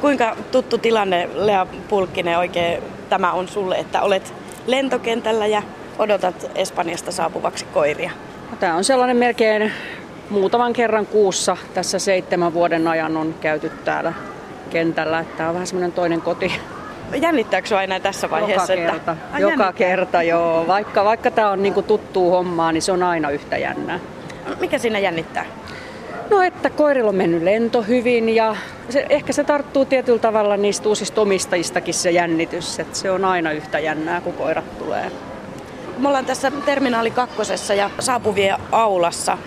Kuinka 0.00 0.36
tuttu 0.52 0.78
tilanne, 0.78 1.28
Lea 1.34 1.66
Pulkkinen, 1.88 2.38
oikein 2.38 2.82
tämä 3.08 3.32
on 3.32 3.48
sulle, 3.48 3.76
että 3.76 4.02
olet 4.02 4.34
lentokentällä 4.66 5.46
ja 5.46 5.62
odotat 5.98 6.50
Espanjasta 6.54 7.12
saapuvaksi 7.12 7.64
koiria? 7.64 8.10
Tämä 8.60 8.74
on 8.74 8.84
sellainen 8.84 9.16
melkein 9.16 9.72
muutaman 10.30 10.72
kerran 10.72 11.06
kuussa 11.06 11.56
tässä 11.74 11.98
seitsemän 11.98 12.54
vuoden 12.54 12.88
ajan 12.88 13.16
on 13.16 13.34
käyty 13.40 13.72
täällä 13.84 14.12
kentällä. 14.70 15.24
Tämä 15.36 15.48
on 15.48 15.54
vähän 15.54 15.66
semmoinen 15.66 15.92
toinen 15.92 16.20
koti. 16.20 16.52
Jännittääkö 17.20 17.78
aina 17.78 18.00
tässä 18.00 18.30
vaiheessa? 18.30 18.74
Joka 18.74 18.90
kerta, 18.92 19.12
että... 19.12 19.38
joka 19.38 19.72
kerta 19.72 20.22
joo. 20.22 20.66
Vaikka, 20.66 21.04
vaikka 21.04 21.30
tämä 21.30 21.50
on 21.50 21.62
niinku 21.62 21.82
tuttuu 21.82 22.30
hommaa, 22.30 22.72
niin 22.72 22.82
se 22.82 22.92
on 22.92 23.02
aina 23.02 23.30
yhtä 23.30 23.56
jännää. 23.56 24.00
Mikä 24.60 24.78
siinä 24.78 24.98
jännittää? 24.98 25.44
No, 26.36 26.42
että 26.42 26.70
koirilla 26.70 27.08
on 27.08 27.14
mennyt 27.14 27.42
lento 27.42 27.82
hyvin 27.82 28.28
ja 28.28 28.56
se, 28.88 29.06
ehkä 29.10 29.32
se 29.32 29.44
tarttuu 29.44 29.84
tietyllä 29.84 30.18
tavalla 30.18 30.56
niistä 30.56 30.88
uusista 30.88 31.20
omistajistakin 31.20 31.94
se 31.94 32.10
jännitys. 32.10 32.80
Että 32.80 32.98
se 32.98 33.10
on 33.10 33.24
aina 33.24 33.52
yhtä 33.52 33.78
jännää, 33.78 34.20
kun 34.20 34.32
koirat 34.32 34.78
tulee. 34.78 35.10
Me 35.98 36.08
ollaan 36.08 36.26
tässä 36.26 36.52
terminaali 36.64 37.10
kakkosessa 37.10 37.74
ja 37.74 37.90
saapuvien 37.98 38.56
aulassa. 38.72 39.38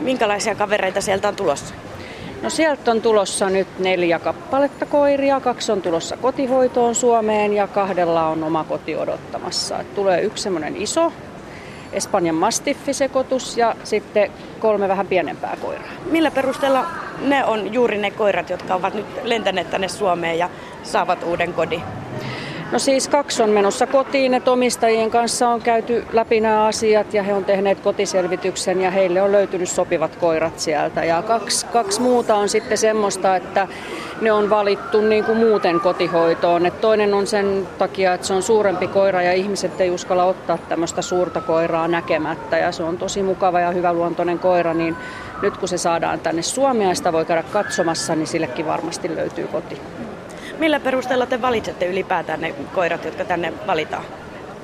Minkälaisia 0.00 0.54
kavereita 0.54 1.00
sieltä 1.00 1.28
on 1.28 1.36
tulossa? 1.36 1.74
No 2.42 2.50
sieltä 2.50 2.90
on 2.90 3.02
tulossa 3.02 3.50
nyt 3.50 3.68
neljä 3.78 4.18
kappaletta 4.18 4.86
koiria, 4.86 5.40
kaksi 5.40 5.72
on 5.72 5.82
tulossa 5.82 6.16
kotihoitoon 6.16 6.94
Suomeen 6.94 7.52
ja 7.52 7.66
kahdella 7.66 8.26
on 8.26 8.44
oma 8.44 8.64
koti 8.64 8.96
odottamassa. 8.96 9.80
Et 9.80 9.94
tulee 9.94 10.20
yksi 10.20 10.42
semmoinen 10.42 10.76
iso 10.76 11.12
Espanjan 11.92 12.34
mastiffisekoitus 12.34 13.56
ja 13.56 13.74
sitten 13.84 14.30
kolme 14.58 14.88
vähän 14.88 15.06
pienempää 15.06 15.56
koiraa. 15.62 15.88
Millä 16.10 16.30
perusteella 16.30 16.86
ne 17.20 17.44
on 17.44 17.72
juuri 17.74 17.98
ne 17.98 18.10
koirat, 18.10 18.50
jotka 18.50 18.74
ovat 18.74 18.94
nyt 18.94 19.06
lentäneet 19.22 19.70
tänne 19.70 19.88
Suomeen 19.88 20.38
ja 20.38 20.50
saavat 20.82 21.22
uuden 21.22 21.54
kodin? 21.54 21.82
No 22.72 22.78
siis 22.78 23.08
kaksi 23.08 23.42
on 23.42 23.50
menossa 23.50 23.86
kotiin, 23.86 24.34
että 24.34 24.52
omistajien 24.52 25.10
kanssa 25.10 25.48
on 25.48 25.60
käyty 25.60 26.04
läpi 26.12 26.40
nämä 26.40 26.66
asiat 26.66 27.14
ja 27.14 27.22
he 27.22 27.34
on 27.34 27.44
tehneet 27.44 27.80
kotiselvityksen 27.80 28.80
ja 28.80 28.90
heille 28.90 29.22
on 29.22 29.32
löytynyt 29.32 29.68
sopivat 29.68 30.16
koirat 30.16 30.58
sieltä. 30.58 31.04
Ja 31.04 31.22
kaksi, 31.22 31.66
kaksi 31.66 32.00
muuta 32.00 32.36
on 32.36 32.48
sitten 32.48 32.78
semmoista, 32.78 33.36
että 33.36 33.68
ne 34.20 34.32
on 34.32 34.50
valittu 34.50 35.00
niin 35.00 35.24
kuin 35.24 35.38
muuten 35.38 35.80
kotihoitoon. 35.80 36.66
Et 36.66 36.80
toinen 36.80 37.14
on 37.14 37.26
sen 37.26 37.68
takia, 37.78 38.14
että 38.14 38.26
se 38.26 38.34
on 38.34 38.42
suurempi 38.42 38.86
koira 38.86 39.22
ja 39.22 39.32
ihmiset 39.32 39.80
ei 39.80 39.90
uskalla 39.90 40.24
ottaa 40.24 40.58
tämmöistä 40.58 41.02
suurta 41.02 41.40
koiraa 41.40 41.88
näkemättä 41.88 42.58
ja 42.58 42.72
se 42.72 42.82
on 42.82 42.98
tosi 42.98 43.22
mukava 43.22 43.60
ja 43.60 43.70
hyväluontoinen 43.70 44.38
koira, 44.38 44.74
niin 44.74 44.96
nyt 45.42 45.56
kun 45.56 45.68
se 45.68 45.78
saadaan 45.78 46.20
tänne 46.20 46.42
Suomeen 46.42 46.88
ja 46.88 46.94
sitä 46.94 47.12
voi 47.12 47.24
käydä 47.24 47.42
katsomassa, 47.42 48.14
niin 48.14 48.26
sillekin 48.26 48.66
varmasti 48.66 49.16
löytyy 49.16 49.46
koti. 49.46 49.80
Millä 50.58 50.80
perusteella 50.80 51.26
te 51.26 51.42
valitsette 51.42 51.86
ylipäätään 51.86 52.40
ne 52.40 52.54
koirat, 52.74 53.04
jotka 53.04 53.24
tänne 53.24 53.52
valitaan? 53.66 54.04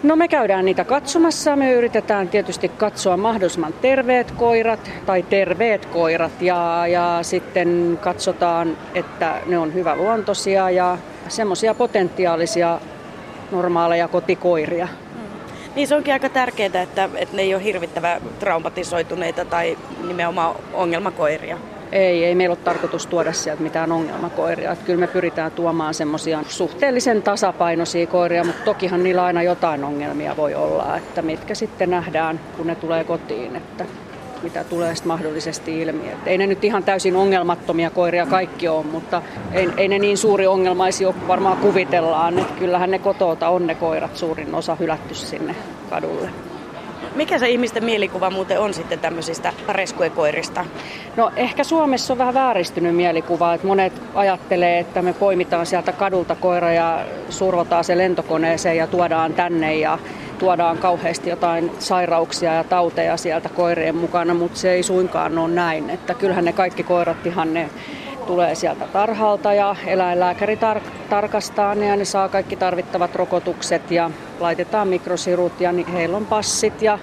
No 0.02 0.16
me 0.16 0.28
käydään 0.28 0.64
niitä 0.64 0.84
katsomassa. 0.84 1.56
Me 1.56 1.72
yritetään 1.72 2.28
tietysti 2.28 2.68
katsoa 2.68 3.16
mahdollisimman 3.16 3.72
terveet 3.72 4.30
koirat 4.30 4.90
tai 5.06 5.22
terveet 5.22 5.86
koirat 5.86 6.42
ja, 6.42 6.86
ja 6.86 7.18
sitten 7.22 7.98
katsotaan, 8.02 8.76
että 8.94 9.40
ne 9.46 9.58
on 9.58 9.74
hyväluontoisia 9.74 10.70
ja 10.70 10.98
semmoisia 11.28 11.74
potentiaalisia 11.74 12.80
normaaleja 13.52 14.08
kotikoiria. 14.08 14.86
Mm. 14.86 15.20
Niin 15.74 15.88
se 15.88 15.94
onkin 15.94 16.12
aika 16.12 16.28
tärkeää, 16.28 16.82
että, 16.82 17.08
että 17.14 17.36
ne 17.36 17.42
ei 17.42 17.54
ole 17.54 17.64
hirvittävän 17.64 18.20
traumatisoituneita 18.38 19.44
tai 19.44 19.78
nimenomaan 20.06 20.54
ongelmakoiria. 20.72 21.58
Ei, 21.94 22.24
ei 22.24 22.34
meillä 22.34 22.52
ole 22.52 22.64
tarkoitus 22.64 23.06
tuoda 23.06 23.32
sieltä 23.32 23.62
mitään 23.62 23.92
ongelmakoiria. 23.92 24.72
Että 24.72 24.84
kyllä 24.84 25.00
me 25.00 25.06
pyritään 25.06 25.52
tuomaan 25.52 25.94
semmoisia 25.94 26.42
suhteellisen 26.48 27.22
tasapainoisia 27.22 28.06
koiria, 28.06 28.44
mutta 28.44 28.64
tokihan 28.64 29.02
niillä 29.02 29.24
aina 29.24 29.42
jotain 29.42 29.84
ongelmia 29.84 30.36
voi 30.36 30.54
olla, 30.54 30.96
että 30.96 31.22
mitkä 31.22 31.54
sitten 31.54 31.90
nähdään, 31.90 32.40
kun 32.56 32.66
ne 32.66 32.74
tulee 32.74 33.04
kotiin, 33.04 33.56
että 33.56 33.86
mitä 34.42 34.64
tulee 34.64 34.94
sitten 34.94 35.08
mahdollisesti 35.08 35.80
ilmi. 35.80 36.08
Että 36.08 36.30
ei 36.30 36.38
ne 36.38 36.46
nyt 36.46 36.64
ihan 36.64 36.84
täysin 36.84 37.16
ongelmattomia 37.16 37.90
koiria 37.90 38.26
kaikki 38.26 38.68
ole, 38.68 38.84
mutta 38.84 39.22
ei, 39.52 39.68
ei 39.76 39.88
ne 39.88 39.98
niin 39.98 40.18
suuri 40.18 40.46
ongelmaisia 40.46 41.08
ole 41.08 41.16
varmaan 41.28 41.56
kuvitellaan. 41.56 42.38
Että 42.38 42.54
kyllähän 42.58 42.90
ne 42.90 42.98
kotota 42.98 43.48
on 43.48 43.66
ne 43.66 43.74
koirat 43.74 44.16
suurin 44.16 44.54
osa 44.54 44.74
hylätty 44.74 45.14
sinne 45.14 45.54
kadulle. 45.90 46.53
Mikä 47.14 47.38
se 47.38 47.48
ihmisten 47.48 47.84
mielikuva 47.84 48.30
muuten 48.30 48.60
on 48.60 48.74
sitten 48.74 48.98
tämmöisistä 48.98 49.52
reskuekoirista? 49.68 50.64
No 51.16 51.32
ehkä 51.36 51.64
Suomessa 51.64 52.14
on 52.14 52.18
vähän 52.18 52.34
vääristynyt 52.34 52.96
mielikuva, 52.96 53.54
että 53.54 53.66
monet 53.66 53.92
ajattelee, 54.14 54.78
että 54.78 55.02
me 55.02 55.12
poimitaan 55.12 55.66
sieltä 55.66 55.92
kadulta 55.92 56.34
koira 56.34 56.72
ja 56.72 57.04
survotaan 57.28 57.84
se 57.84 57.98
lentokoneeseen 57.98 58.76
ja 58.76 58.86
tuodaan 58.86 59.34
tänne 59.34 59.74
ja 59.74 59.98
tuodaan 60.38 60.78
kauheasti 60.78 61.30
jotain 61.30 61.70
sairauksia 61.78 62.54
ja 62.54 62.64
tauteja 62.64 63.16
sieltä 63.16 63.48
koirien 63.48 63.96
mukana, 63.96 64.34
mutta 64.34 64.58
se 64.58 64.72
ei 64.72 64.82
suinkaan 64.82 65.38
ole 65.38 65.54
näin. 65.54 65.90
Että 65.90 66.14
kyllähän 66.14 66.44
ne 66.44 66.52
kaikki 66.52 66.82
koirat 66.82 67.26
ihan 67.26 67.54
ne 67.54 67.70
tulee 68.24 68.54
sieltä 68.54 68.86
tarhalta 68.92 69.54
ja 69.54 69.76
eläinlääkäri 69.86 70.54
tar- 70.54 70.90
tarkastaa 71.10 71.74
ne 71.74 71.86
ja 71.86 71.96
ne 71.96 72.04
saa 72.04 72.28
kaikki 72.28 72.56
tarvittavat 72.56 73.14
rokotukset 73.14 73.90
ja 73.90 74.10
laitetaan 74.40 74.88
mikrosirut 74.88 75.60
ja 75.60 75.74
heillä 75.92 76.16
on 76.16 76.26
passit 76.26 76.82
ja 76.82 76.98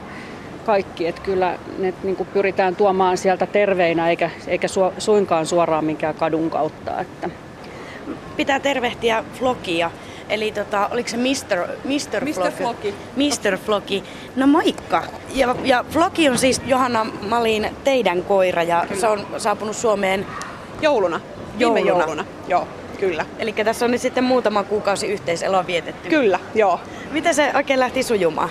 kaikki. 0.65 1.07
Että 1.07 1.21
kyllä 1.21 1.57
ne 1.77 1.93
niin 2.03 2.15
kuin 2.15 2.29
pyritään 2.33 2.75
tuomaan 2.75 3.17
sieltä 3.17 3.45
terveinä 3.45 4.09
eikä, 4.09 4.29
eikä 4.47 4.67
su- 4.67 4.93
suinkaan 4.97 5.45
suoraan 5.45 5.85
minkään 5.85 6.15
kadun 6.15 6.49
kautta. 6.49 6.99
Että. 6.99 7.29
Pitää 8.37 8.59
tervehtiä 8.59 9.23
Flokia. 9.33 9.91
Eli 10.29 10.51
tota, 10.51 10.87
oliko 10.87 11.09
se 11.09 11.17
Mr. 11.17 11.67
Mr. 11.83 12.25
Mr. 12.25 12.51
Floki. 12.51 12.95
Mr. 13.15 13.57
Floki. 13.57 14.03
No 14.35 14.47
moikka. 14.47 15.03
Ja, 15.33 15.55
ja 15.63 15.85
Floki 15.89 16.29
on 16.29 16.37
siis 16.37 16.61
Johanna 16.65 17.05
Malin 17.29 17.67
teidän 17.83 18.23
koira 18.23 18.63
ja 18.63 18.85
kyllä. 18.87 19.01
se 19.01 19.07
on 19.07 19.27
saapunut 19.37 19.75
Suomeen 19.75 20.25
Jouluna. 20.81 21.21
Viime 21.59 21.79
jouluna. 21.79 21.99
jouluna. 21.99 22.25
Joo, 22.47 22.67
kyllä. 22.99 23.25
Eli 23.39 23.53
tässä 23.53 23.85
on 23.85 23.91
nyt 23.91 24.01
sitten 24.01 24.23
muutama 24.23 24.63
kuukausi 24.63 25.07
yhteiseloa 25.07 25.67
vietetty. 25.67 26.09
Kyllä, 26.09 26.39
joo. 26.55 26.79
Miten 27.11 27.35
se 27.35 27.51
oikein 27.55 27.79
lähti 27.79 28.03
sujumaan? 28.03 28.49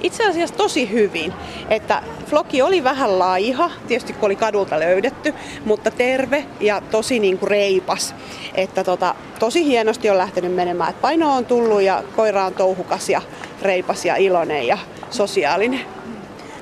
Itse 0.00 0.26
asiassa 0.26 0.54
tosi 0.54 0.92
hyvin, 0.92 1.32
että 1.70 2.02
Floki 2.26 2.62
oli 2.62 2.84
vähän 2.84 3.18
laiha, 3.18 3.70
tietysti 3.88 4.12
kun 4.12 4.26
oli 4.26 4.36
kadulta 4.36 4.80
löydetty, 4.80 5.34
mutta 5.64 5.90
terve 5.90 6.44
ja 6.60 6.80
tosi 6.90 7.18
niin 7.18 7.38
kuin 7.38 7.50
reipas. 7.50 8.14
Että 8.54 8.84
tota, 8.84 9.14
tosi 9.38 9.64
hienosti 9.64 10.10
on 10.10 10.18
lähtenyt 10.18 10.54
menemään. 10.54 10.90
Et 10.90 11.00
paino 11.00 11.36
on 11.36 11.44
tullut 11.44 11.82
ja 11.82 12.02
koira 12.16 12.44
on 12.44 12.54
touhukas 12.54 13.08
ja 13.08 13.22
reipas 13.62 14.04
ja 14.04 14.16
iloinen 14.16 14.66
ja 14.66 14.78
sosiaalinen. 15.10 15.80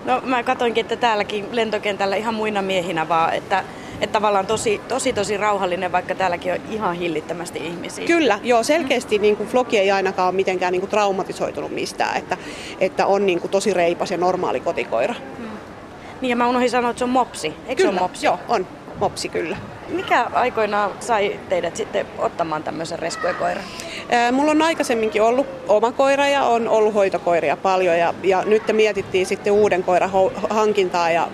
No 0.05 0.21
mä 0.25 0.43
katoinkin, 0.43 0.81
että 0.81 0.97
täälläkin 0.97 1.49
lentokentällä 1.53 2.17
ihan 2.17 2.35
muina 2.35 2.63
miehinä 2.63 3.09
vaan, 3.09 3.35
että 3.35 3.65
että 4.05 4.13
tavallaan 4.13 4.47
tosi, 4.47 4.81
tosi, 4.89 5.13
tosi 5.13 5.37
rauhallinen, 5.37 5.93
vaikka 5.93 6.15
täälläkin 6.15 6.53
on 6.53 6.59
ihan 6.71 6.95
hillittömästi 6.95 7.59
ihmisiä. 7.59 8.07
Kyllä, 8.07 8.39
joo, 8.43 8.63
selkeästi 8.63 9.19
niin 9.19 9.37
kuin 9.37 9.49
Floki 9.49 9.79
ei 9.79 9.91
ainakaan 9.91 10.29
ole 10.29 10.37
mitenkään 10.37 10.73
niin 10.73 10.81
kuin 10.81 10.91
traumatisoitunut 10.91 11.71
mistään, 11.71 12.17
että, 12.17 12.37
että 12.81 13.07
on 13.07 13.27
niin 13.27 13.41
kuin 13.41 13.51
tosi 13.51 13.75
reipas 13.75 14.11
ja 14.11 14.17
normaali 14.17 14.61
kotikoira. 14.61 15.15
Hmm. 15.39 15.47
Niin 16.21 16.31
ja 16.31 16.37
mä 16.37 16.49
unohdin 16.49 16.71
sanoa, 16.71 16.91
että 16.91 16.99
se 16.99 17.05
on 17.05 17.11
mopsi. 17.11 17.55
Eikö 17.67 17.83
kyllä, 17.83 17.93
se 17.93 18.01
ole 18.01 18.01
mopsi? 18.01 18.27
joo, 18.27 18.39
on 18.49 18.67
mopsi 19.01 19.29
kyllä. 19.29 19.57
Mikä 19.89 20.27
aikoinaan 20.33 20.91
sai 21.01 21.41
teidät 21.49 21.77
sitten 21.77 22.07
ottamaan 22.19 22.63
tämmöisen 22.63 22.99
reskuekoiran? 22.99 23.65
Mulla 24.33 24.51
on 24.51 24.63
aikaisemminkin 24.63 25.23
ollut 25.23 25.47
oma 25.69 25.93
koira 25.93 26.29
ja 26.29 26.45
on 26.45 26.69
ollut 26.69 26.95
hoitokoiria 26.95 27.57
paljon 27.57 27.99
ja, 27.99 28.15
ja 28.23 28.43
nyt 28.47 28.63
mietittiin 28.73 29.27
sitten 29.27 29.53
uuden 29.53 29.83
koiran 29.83 30.11
hankintaa 30.51 31.11
ja 31.11 31.29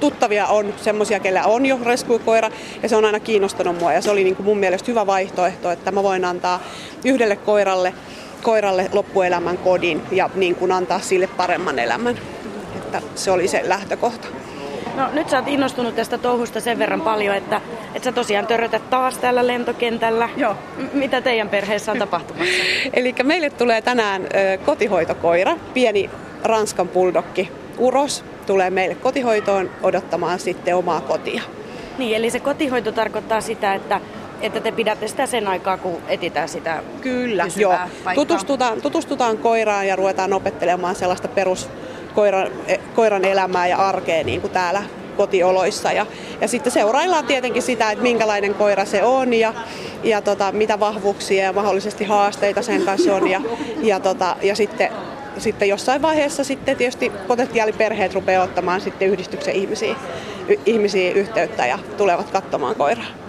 tuttavia 0.00 0.46
on 0.46 0.74
semmoisia, 0.76 1.20
kellä 1.20 1.44
on 1.44 1.66
jo 1.66 1.78
reskuikoira 1.84 2.50
ja 2.82 2.88
se 2.88 2.96
on 2.96 3.04
aina 3.04 3.20
kiinnostanut 3.20 3.78
mua 3.78 3.92
ja 3.92 4.00
se 4.00 4.10
oli 4.10 4.24
niin 4.24 4.36
kuin 4.36 4.46
mun 4.46 4.58
mielestä 4.58 4.90
hyvä 4.90 5.06
vaihtoehto, 5.06 5.70
että 5.70 5.90
mä 5.90 6.02
voin 6.02 6.24
antaa 6.24 6.60
yhdelle 7.04 7.36
koiralle, 7.36 7.94
koiralle 8.42 8.88
loppuelämän 8.92 9.58
kodin 9.58 10.02
ja 10.10 10.30
niin 10.34 10.54
kuin 10.54 10.72
antaa 10.72 11.00
sille 11.00 11.26
paremman 11.26 11.78
elämän. 11.78 12.18
Että 12.76 13.02
se 13.14 13.30
oli 13.30 13.48
se 13.48 13.62
lähtökohta. 13.64 14.28
No 14.96 15.08
nyt 15.12 15.28
sä 15.28 15.38
oot 15.38 15.48
innostunut 15.48 15.96
tästä 15.96 16.18
touhusta 16.18 16.60
sen 16.60 16.78
verran 16.78 17.00
paljon, 17.00 17.36
että, 17.36 17.60
että 17.94 18.04
sä 18.04 18.12
tosiaan 18.12 18.46
törrötät 18.46 18.90
taas 18.90 19.18
täällä 19.18 19.46
lentokentällä. 19.46 20.28
Joo. 20.36 20.54
M- 20.76 20.98
mitä 20.98 21.20
teidän 21.20 21.48
perheessä 21.48 21.92
on 21.92 21.98
tapahtumassa? 21.98 22.62
Eli 22.94 23.14
meille 23.22 23.50
tulee 23.50 23.82
tänään 23.82 24.22
ö, 24.22 24.58
kotihoitokoira, 24.58 25.56
pieni 25.74 26.10
Ranskan 26.44 26.88
puldokki, 26.88 27.50
Uros, 27.78 28.24
tulee 28.46 28.70
meille 28.70 28.94
kotihoitoon 28.94 29.70
odottamaan 29.82 30.38
sitten 30.38 30.76
omaa 30.76 31.00
kotia. 31.00 31.42
Niin, 31.98 32.16
eli 32.16 32.30
se 32.30 32.40
kotihoito 32.40 32.92
tarkoittaa 32.92 33.40
sitä, 33.40 33.74
että 33.74 34.00
että 34.40 34.60
te 34.60 34.72
pidätte 34.72 35.08
sitä 35.08 35.26
sen 35.26 35.48
aikaa, 35.48 35.76
kun 35.76 35.98
etitään 36.08 36.48
sitä 36.48 36.82
Kyllä, 37.00 37.46
joo. 37.56 37.74
Tutustutaan, 38.14 38.82
tutustutaan 38.82 39.38
koiraan 39.38 39.88
ja 39.88 39.96
ruvetaan 39.96 40.32
opettelemaan 40.32 40.94
sellaista 40.94 41.28
perus 41.28 41.68
koiran, 42.14 42.48
e, 42.66 42.76
koiran 42.94 43.24
elämää 43.24 43.66
ja 43.66 43.76
arkea 43.76 44.24
niin 44.24 44.40
kuin 44.40 44.52
täällä 44.52 44.82
kotioloissa. 45.16 45.92
Ja, 45.92 46.06
ja 46.40 46.48
sitten 46.48 46.72
seuraillaan 46.72 47.26
tietenkin 47.26 47.62
sitä, 47.62 47.90
että 47.90 48.02
minkälainen 48.02 48.54
koira 48.54 48.84
se 48.84 49.02
on 49.02 49.34
ja, 49.34 49.54
ja 50.02 50.22
tota, 50.22 50.52
mitä 50.52 50.80
vahvuuksia 50.80 51.44
ja 51.44 51.52
mahdollisesti 51.52 52.04
haasteita 52.04 52.62
sen 52.62 52.82
kanssa 52.82 53.14
on. 53.14 53.30
Ja, 53.30 53.40
ja, 53.82 54.00
tota, 54.00 54.36
ja 54.42 54.56
sitten 54.56 54.88
sitten 55.38 55.68
jossain 55.68 56.02
vaiheessa 56.02 56.44
sitten 56.44 56.76
tietysti 56.76 57.12
potentiaaliperheet 57.28 58.14
rupeaa 58.14 58.44
ottamaan 58.44 58.80
sitten 58.80 59.08
yhdistyksen 59.08 59.54
ihmisiä, 59.54 59.96
ihmisiä 60.66 61.12
yhteyttä 61.12 61.66
ja 61.66 61.78
tulevat 61.96 62.30
katsomaan 62.30 62.74
koiraa. 62.74 63.24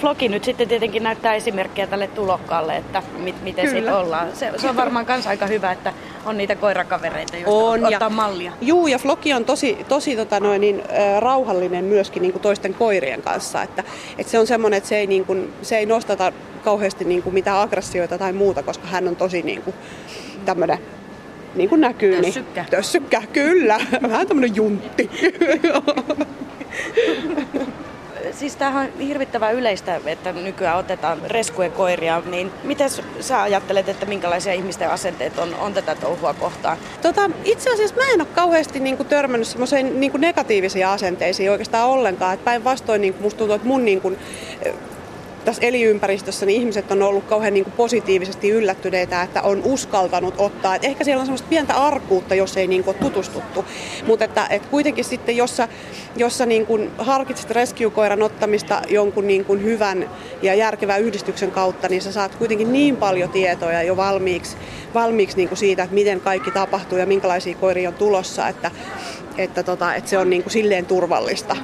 Floki 0.00 0.28
nyt 0.28 0.44
sitten 0.44 0.68
tietenkin 0.68 1.02
näyttää 1.02 1.34
esimerkkejä 1.34 1.86
tälle 1.86 2.06
tulokkaalle, 2.06 2.76
että 2.76 3.02
mit, 3.18 3.42
miten 3.42 3.70
siitä 3.70 3.98
ollaan. 3.98 4.36
Se, 4.36 4.52
se 4.56 4.68
on 4.68 4.76
varmaan 4.76 5.06
myös 5.08 5.26
aika 5.26 5.46
hyvä, 5.46 5.72
että 5.72 5.92
on 6.24 6.36
niitä 6.36 6.56
koirakavereita, 6.56 7.36
joista 7.36 7.50
on, 7.50 7.84
ottaa 7.84 8.00
ja, 8.00 8.10
mallia. 8.10 8.52
Juu, 8.60 8.86
ja 8.86 8.98
Floki 8.98 9.32
on 9.32 9.44
tosi, 9.44 9.84
tosi 9.88 10.16
tota 10.16 10.40
noin, 10.40 10.60
niin, 10.60 10.82
äh, 10.92 11.20
rauhallinen 11.20 11.84
myöskin 11.84 12.22
niin 12.22 12.32
kuin 12.32 12.42
toisten 12.42 12.74
koirien 12.74 13.22
kanssa. 13.22 13.62
Että, 13.62 13.84
että 14.18 14.30
se 14.30 14.38
on 14.38 14.46
semmoinen, 14.46 14.78
että 14.78 14.88
se 14.88 14.96
ei, 14.96 15.06
niin 15.06 15.24
kuin, 15.24 15.52
se 15.62 15.78
ei 15.78 15.86
nostata 15.86 16.32
kauheasti 16.64 17.04
niin 17.04 17.22
kuin 17.22 17.34
mitään 17.34 17.60
aggressioita 17.60 18.18
tai 18.18 18.32
muuta, 18.32 18.62
koska 18.62 18.86
hän 18.86 19.08
on 19.08 19.16
tosi 19.16 19.42
niin 19.42 19.62
kuin, 19.62 19.76
tämmöinen 20.44 20.78
niin 21.54 21.68
kuin 21.68 21.80
näkyy. 21.80 22.22
Tössykkä. 22.22 22.60
Niin, 22.60 22.70
tössykkä, 22.70 23.22
kyllä. 23.32 23.80
Vähän 24.02 24.26
tämmöinen 24.26 24.56
juntti. 24.56 25.10
siis 28.32 28.56
tämähän 28.56 28.90
on 28.94 29.00
hirvittävän 29.00 29.54
yleistä, 29.54 30.00
että 30.06 30.32
nykyään 30.32 30.78
otetaan 30.78 31.18
reskujen 31.26 31.72
koiria, 31.72 32.22
niin 32.26 32.50
miten 32.64 32.90
sä 33.20 33.42
ajattelet, 33.42 33.88
että 33.88 34.06
minkälaisia 34.06 34.52
ihmisten 34.52 34.90
asenteet 34.90 35.38
on, 35.38 35.54
on 35.54 35.74
tätä 35.74 35.94
touhua 35.94 36.34
kohtaan? 36.34 36.78
Tota, 37.02 37.30
itse 37.44 37.72
asiassa 37.72 37.96
mä 37.96 38.02
en 38.14 38.20
ole 38.20 38.28
kauheasti 38.34 38.80
niin 38.80 38.96
kuin, 38.96 39.08
törmännyt 39.08 39.48
semmoiseen 39.48 40.00
niin 40.00 40.12
negatiivisiin 40.18 40.86
asenteisiin 40.86 41.50
oikeastaan 41.50 41.88
ollenkaan. 41.88 42.38
Päinvastoin 42.38 43.00
niin 43.00 43.14
musta 43.20 43.38
tuntuu, 43.38 43.54
että 43.54 43.68
mun 43.68 43.84
niin 43.84 44.00
kuin, 44.00 44.18
tässä 45.44 45.66
eliympäristössä 45.66 46.46
niin 46.46 46.60
ihmiset 46.60 46.90
on 46.90 47.02
ollut 47.02 47.24
kauhean 47.24 47.54
niin 47.54 47.64
kuin 47.64 47.74
positiivisesti 47.76 48.50
yllättyneitä, 48.50 49.22
että 49.22 49.42
on 49.42 49.62
uskaltanut 49.64 50.34
ottaa. 50.38 50.74
Et 50.74 50.84
ehkä 50.84 51.04
siellä 51.04 51.20
on 51.20 51.26
semmoista 51.26 51.48
pientä 51.48 51.74
arkuutta, 51.74 52.34
jos 52.34 52.56
ei 52.56 52.66
niin 52.66 52.84
kuin 52.84 52.96
ole 52.96 53.04
tutustuttu. 53.04 53.64
Mutta 54.06 54.24
että, 54.24 54.46
et 54.50 54.66
kuitenkin 54.66 55.04
sitten, 55.04 55.36
jossa, 55.36 55.68
jossa 56.16 56.46
niin 56.46 56.66
kuin 56.66 56.90
harkitset 56.98 57.50
rescue-koiran 57.50 58.22
ottamista 58.22 58.82
jonkun 58.88 59.26
niin 59.26 59.44
kuin 59.44 59.62
hyvän 59.62 60.10
ja 60.42 60.54
järkevän 60.54 61.00
yhdistyksen 61.00 61.50
kautta, 61.50 61.88
niin 61.88 62.02
sä 62.02 62.12
saat 62.12 62.34
kuitenkin 62.34 62.72
niin 62.72 62.96
paljon 62.96 63.30
tietoja 63.30 63.82
jo 63.82 63.96
valmiiksi, 63.96 64.56
valmiiksi 64.94 65.36
niin 65.36 65.48
kuin 65.48 65.58
siitä, 65.58 65.82
että 65.82 65.94
miten 65.94 66.20
kaikki 66.20 66.50
tapahtuu 66.50 66.98
ja 66.98 67.06
minkälaisia 67.06 67.54
koiria 67.54 67.88
on 67.88 67.94
tulossa, 67.94 68.48
että, 68.48 68.70
että, 69.38 69.62
tota, 69.62 69.94
että 69.94 70.10
se 70.10 70.18
on 70.18 70.30
niin 70.30 70.42
kuin 70.42 70.52
silleen 70.52 70.86
turvallista 70.86 71.56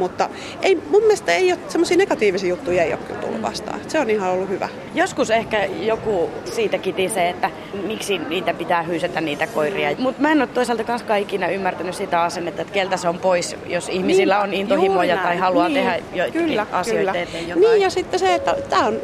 mutta 0.00 0.28
ei, 0.62 0.74
mun 0.90 1.02
mielestä 1.02 1.32
ei 1.32 1.52
ole 1.52 1.60
semmoisia 1.68 1.96
negatiivisia 1.96 2.48
juttuja 2.48 2.82
ei 2.82 2.92
ole 2.92 3.00
kyllä 3.06 3.20
tullut 3.20 3.42
vastaan. 3.42 3.80
Se 3.88 4.00
on 4.00 4.10
ihan 4.10 4.30
ollut 4.30 4.48
hyvä. 4.48 4.68
Joskus 4.94 5.30
ehkä 5.30 5.64
joku 5.64 6.30
siitä 6.44 6.78
kitisee, 6.78 7.28
että 7.28 7.50
miksi 7.86 8.18
niitä 8.18 8.54
pitää 8.54 8.82
hyysätä 8.82 9.20
niitä 9.20 9.46
koiria. 9.46 9.90
Mutta 9.98 10.22
mä 10.22 10.32
en 10.32 10.42
ole 10.42 10.46
toisaalta 10.46 10.84
koskaan 10.84 11.20
ikinä 11.20 11.48
ymmärtänyt 11.48 11.94
sitä 11.94 12.22
asennetta, 12.22 12.62
että 12.62 12.74
keltä 12.74 12.96
se 12.96 13.08
on 13.08 13.18
pois, 13.18 13.56
jos 13.66 13.88
ihmisillä 13.88 14.34
niin, 14.34 14.42
on 14.42 14.54
intohimoja 14.54 15.16
tai 15.16 15.36
haluaa 15.36 15.68
niin, 15.68 15.74
tehdä 15.74 15.98
joitakin 16.14 16.46
kyllä, 16.46 16.66
asioita 16.72 17.12
kyllä. 17.12 17.22
eteen 17.22 17.48
jotain. 17.48 17.70
Niin 17.70 17.82
ja 17.82 17.90
sitten 17.90 18.20
se, 18.20 18.34
että 18.34 18.54
tämä 18.70 18.86
on, 18.86 19.00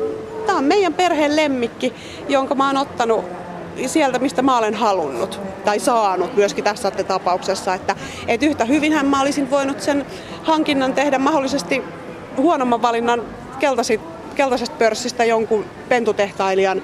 tää 0.47 0.57
on 0.57 0.65
meidän 0.65 0.95
perheen 0.95 1.37
lemmikki, 1.37 1.95
jonka 2.29 2.55
mä 2.55 2.67
oon 2.67 2.77
ottanut 2.77 3.25
sieltä, 3.87 4.19
mistä 4.19 4.43
mä 4.43 4.59
olen 4.59 4.75
halunnut 4.75 5.41
tai 5.65 5.81
saanut 5.81 6.37
myöskin 6.37 6.65
tässä 6.65 6.91
tapauksessa. 6.91 7.75
Että, 7.75 7.97
että 8.29 8.47
yhtä 8.47 8.65
hyvinhän 8.65 9.07
mä 9.07 9.21
olisin 9.21 9.51
voinut 9.51 9.81
sen 9.81 10.07
hankinnan 10.43 10.95
tehdä 10.95 11.19
mahdollisesti 11.19 11.83
huonomman 12.37 12.83
valinnan 12.83 13.23
keltaisesta 14.37 14.77
pörssistä 14.79 15.25
jonkun 15.25 15.65
pentutehtailijan 15.89 16.83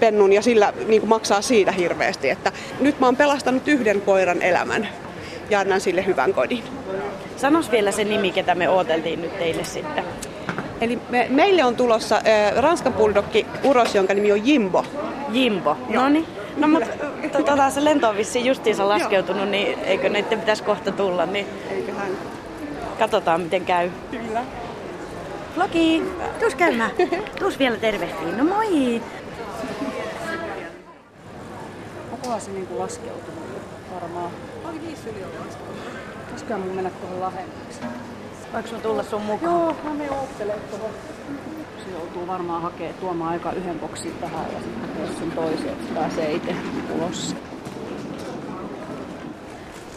pennun 0.00 0.32
ja 0.32 0.42
sillä 0.42 0.72
niin 0.86 1.00
kuin 1.00 1.08
maksaa 1.08 1.42
siitä 1.42 1.72
hirveästi. 1.72 2.30
Että 2.30 2.52
nyt 2.80 3.00
mä 3.00 3.06
oon 3.06 3.16
pelastanut 3.16 3.68
yhden 3.68 4.00
koiran 4.00 4.42
elämän 4.42 4.88
ja 5.50 5.60
annan 5.60 5.80
sille 5.80 6.06
hyvän 6.06 6.34
kodin. 6.34 6.64
Sanos 7.36 7.70
vielä 7.70 7.92
se 7.92 8.04
nimi, 8.04 8.32
ketä 8.32 8.54
me 8.54 8.68
ooteltiin 8.68 9.22
nyt 9.22 9.38
teille 9.38 9.64
sitten. 9.64 10.04
Eli 10.80 10.98
me, 11.10 11.26
meille 11.30 11.64
on 11.64 11.76
tulossa 11.76 12.16
äh, 12.16 12.56
Ranskan 12.56 12.92
bulldogki 12.92 13.46
Uros, 13.64 13.94
jonka 13.94 14.14
nimi 14.14 14.32
on 14.32 14.46
Jimbo. 14.46 14.84
Jimbo, 15.32 15.76
no 15.88 16.08
niin. 16.08 16.26
No 16.56 16.68
mutta 16.68 17.42
tota, 17.42 17.70
se 17.70 17.84
lento 17.84 18.08
on 18.08 18.16
vissiin 18.16 18.44
justiinsa 18.46 18.88
laskeutunut, 18.88 19.48
niin 19.48 19.78
eikö 19.78 20.08
näiden 20.08 20.40
pitäisi 20.40 20.62
kohta 20.62 20.92
tulla? 20.92 21.26
Niin 21.26 21.46
Eiköhän. 21.70 22.10
Katsotaan 22.98 23.40
miten 23.40 23.64
käy. 23.64 23.90
Kyllä. 24.10 24.44
Loki, 25.56 26.02
tuus 26.40 26.54
käymään. 26.54 26.90
Tuus 27.38 27.58
vielä 27.58 27.76
tervehtiin. 27.76 28.38
No 28.38 28.44
moi! 28.44 29.02
Onkohan 32.12 32.40
se 32.40 32.50
niinku 32.50 32.78
laskeutunut 32.78 33.44
varmaan? 33.94 34.30
Oli 34.64 34.80
viisi 34.86 35.08
yli 35.08 35.24
on 35.24 35.30
laskeutunut. 35.46 36.00
Pitäisikö 36.24 36.56
mun 36.56 36.74
mennä 36.74 36.90
tuohon 36.90 37.20
lähemmäksi? 37.20 37.80
Voiko 38.52 38.68
sun 38.68 38.80
tulla 38.80 39.02
sun 39.02 39.22
mukaan? 39.22 39.52
Joo, 39.52 39.76
mä 39.84 39.94
menen 39.94 40.12
oottelemaan 40.12 40.68
tuohon. 40.70 40.90
Se 41.84 41.90
joutuu 41.90 42.26
varmaan 42.26 42.62
hakemaan 42.62 42.94
tuomaan 42.94 43.30
aika 43.30 43.52
yhden 43.52 43.78
boksin 43.78 44.14
tähän 44.20 44.46
ja 44.52 44.60
sitten 44.60 44.88
hakee 44.88 45.06
sen 45.18 45.30
toisen, 45.30 45.68
että 45.68 45.94
pääsee 45.94 46.32
itse 46.32 46.54
ulos. 46.94 47.36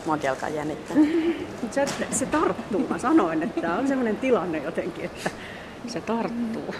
Muakin 0.06 0.30
alkaa 0.30 0.50
jännittää. 0.50 0.98
se, 1.72 1.86
se 2.12 2.26
tarttuu, 2.26 2.88
mä 2.90 2.98
sanoin, 2.98 3.44
että 3.44 3.62
tämä 3.62 3.78
on 3.78 3.88
sellainen 3.88 4.18
tilanne 4.18 4.58
jotenkin, 4.58 5.06
että 5.06 5.30
se 5.88 6.02
tarttuu. 6.02 6.76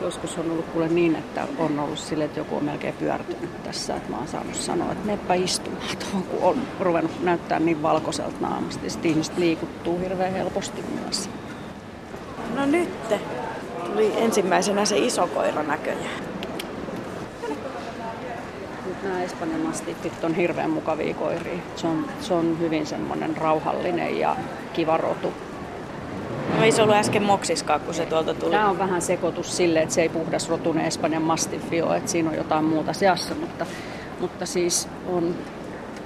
Joskus 0.00 0.38
on 0.38 0.50
ollut 0.50 0.66
kuule 0.66 0.88
niin, 0.88 1.16
että 1.16 1.46
on 1.58 1.80
ollut 1.80 1.98
sille, 1.98 2.24
että 2.24 2.40
joku 2.40 2.56
on 2.56 2.64
melkein 2.64 2.94
pyörtynyt 2.94 3.62
tässä, 3.62 3.96
että 3.96 4.10
mä 4.10 4.16
oon 4.16 4.28
saanut 4.28 4.54
sanoa, 4.54 4.92
että 4.92 5.06
meppä 5.06 5.34
istumaan 5.34 5.96
tuohon, 5.98 6.22
kun 6.22 6.38
on 6.42 6.62
ruvennut 6.80 7.22
näyttää 7.22 7.58
niin 7.58 7.82
valkoiselta 7.82 8.36
naamasta. 8.40 8.84
Ja 8.84 8.90
sitten 8.90 9.10
ihmiset 9.10 9.38
liikuttuu 9.38 9.98
hirveän 9.98 10.32
helposti 10.32 10.84
myös. 11.00 11.30
No 12.54 12.66
nyt 12.66 12.90
tuli 13.86 14.12
ensimmäisenä 14.16 14.84
se 14.84 14.98
iso 14.98 15.26
koira 15.26 15.62
näköjään. 15.62 16.24
Nyt 18.86 19.02
nämä 19.02 19.22
Espanjan 19.22 19.60
mastiffit 19.60 20.24
on 20.24 20.34
hirveän 20.34 20.70
mukavia 20.70 21.14
koiria. 21.14 21.58
Se 21.76 21.86
on, 21.86 22.06
se 22.20 22.34
on 22.34 22.58
hyvin 22.60 22.86
semmoinen 22.86 23.36
rauhallinen 23.36 24.18
ja 24.18 24.36
kiva 24.72 24.96
rotu. 24.96 25.32
No 26.60 26.64
ei 26.64 26.72
se 26.72 26.82
ollut 26.82 26.96
äsken 26.96 27.22
moksiskaan, 27.22 27.80
kun 27.80 27.94
se 27.94 28.06
tuolta 28.06 28.34
tuli. 28.34 28.50
Tämä 28.50 28.70
on 28.70 28.78
vähän 28.78 29.02
sekoitus 29.02 29.56
sille, 29.56 29.82
että 29.82 29.94
se 29.94 30.02
ei 30.02 30.08
puhdas 30.08 30.48
rotunen 30.48 30.86
Espanjan 30.86 31.22
mastiffi 31.22 31.82
ole, 31.82 31.96
että 31.96 32.10
siinä 32.10 32.30
on 32.30 32.36
jotain 32.36 32.64
muuta 32.64 32.92
seassa, 32.92 33.34
mutta, 33.34 33.66
mutta 34.20 34.46
siis 34.46 34.88
on 35.08 35.34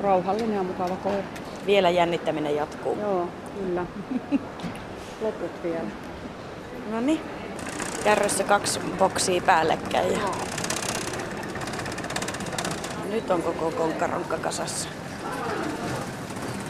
rauhallinen 0.00 0.56
ja 0.56 0.62
mukava 0.62 0.96
koira. 0.96 1.22
Vielä 1.66 1.90
jännittäminen 1.90 2.56
jatkuu. 2.56 2.98
Joo, 3.00 3.28
kyllä. 3.58 3.86
Loput 5.22 5.62
vielä. 5.62 5.90
No 6.90 7.00
niin. 7.00 7.20
Kärryssä 8.04 8.44
kaksi 8.44 8.80
boksia 8.98 9.42
päällekkäin. 9.46 10.12
Ja... 10.12 10.18
Nyt 13.10 13.30
on 13.30 13.42
koko 13.42 13.70
konkkaronkka 13.70 14.38
kasassa. 14.38 14.88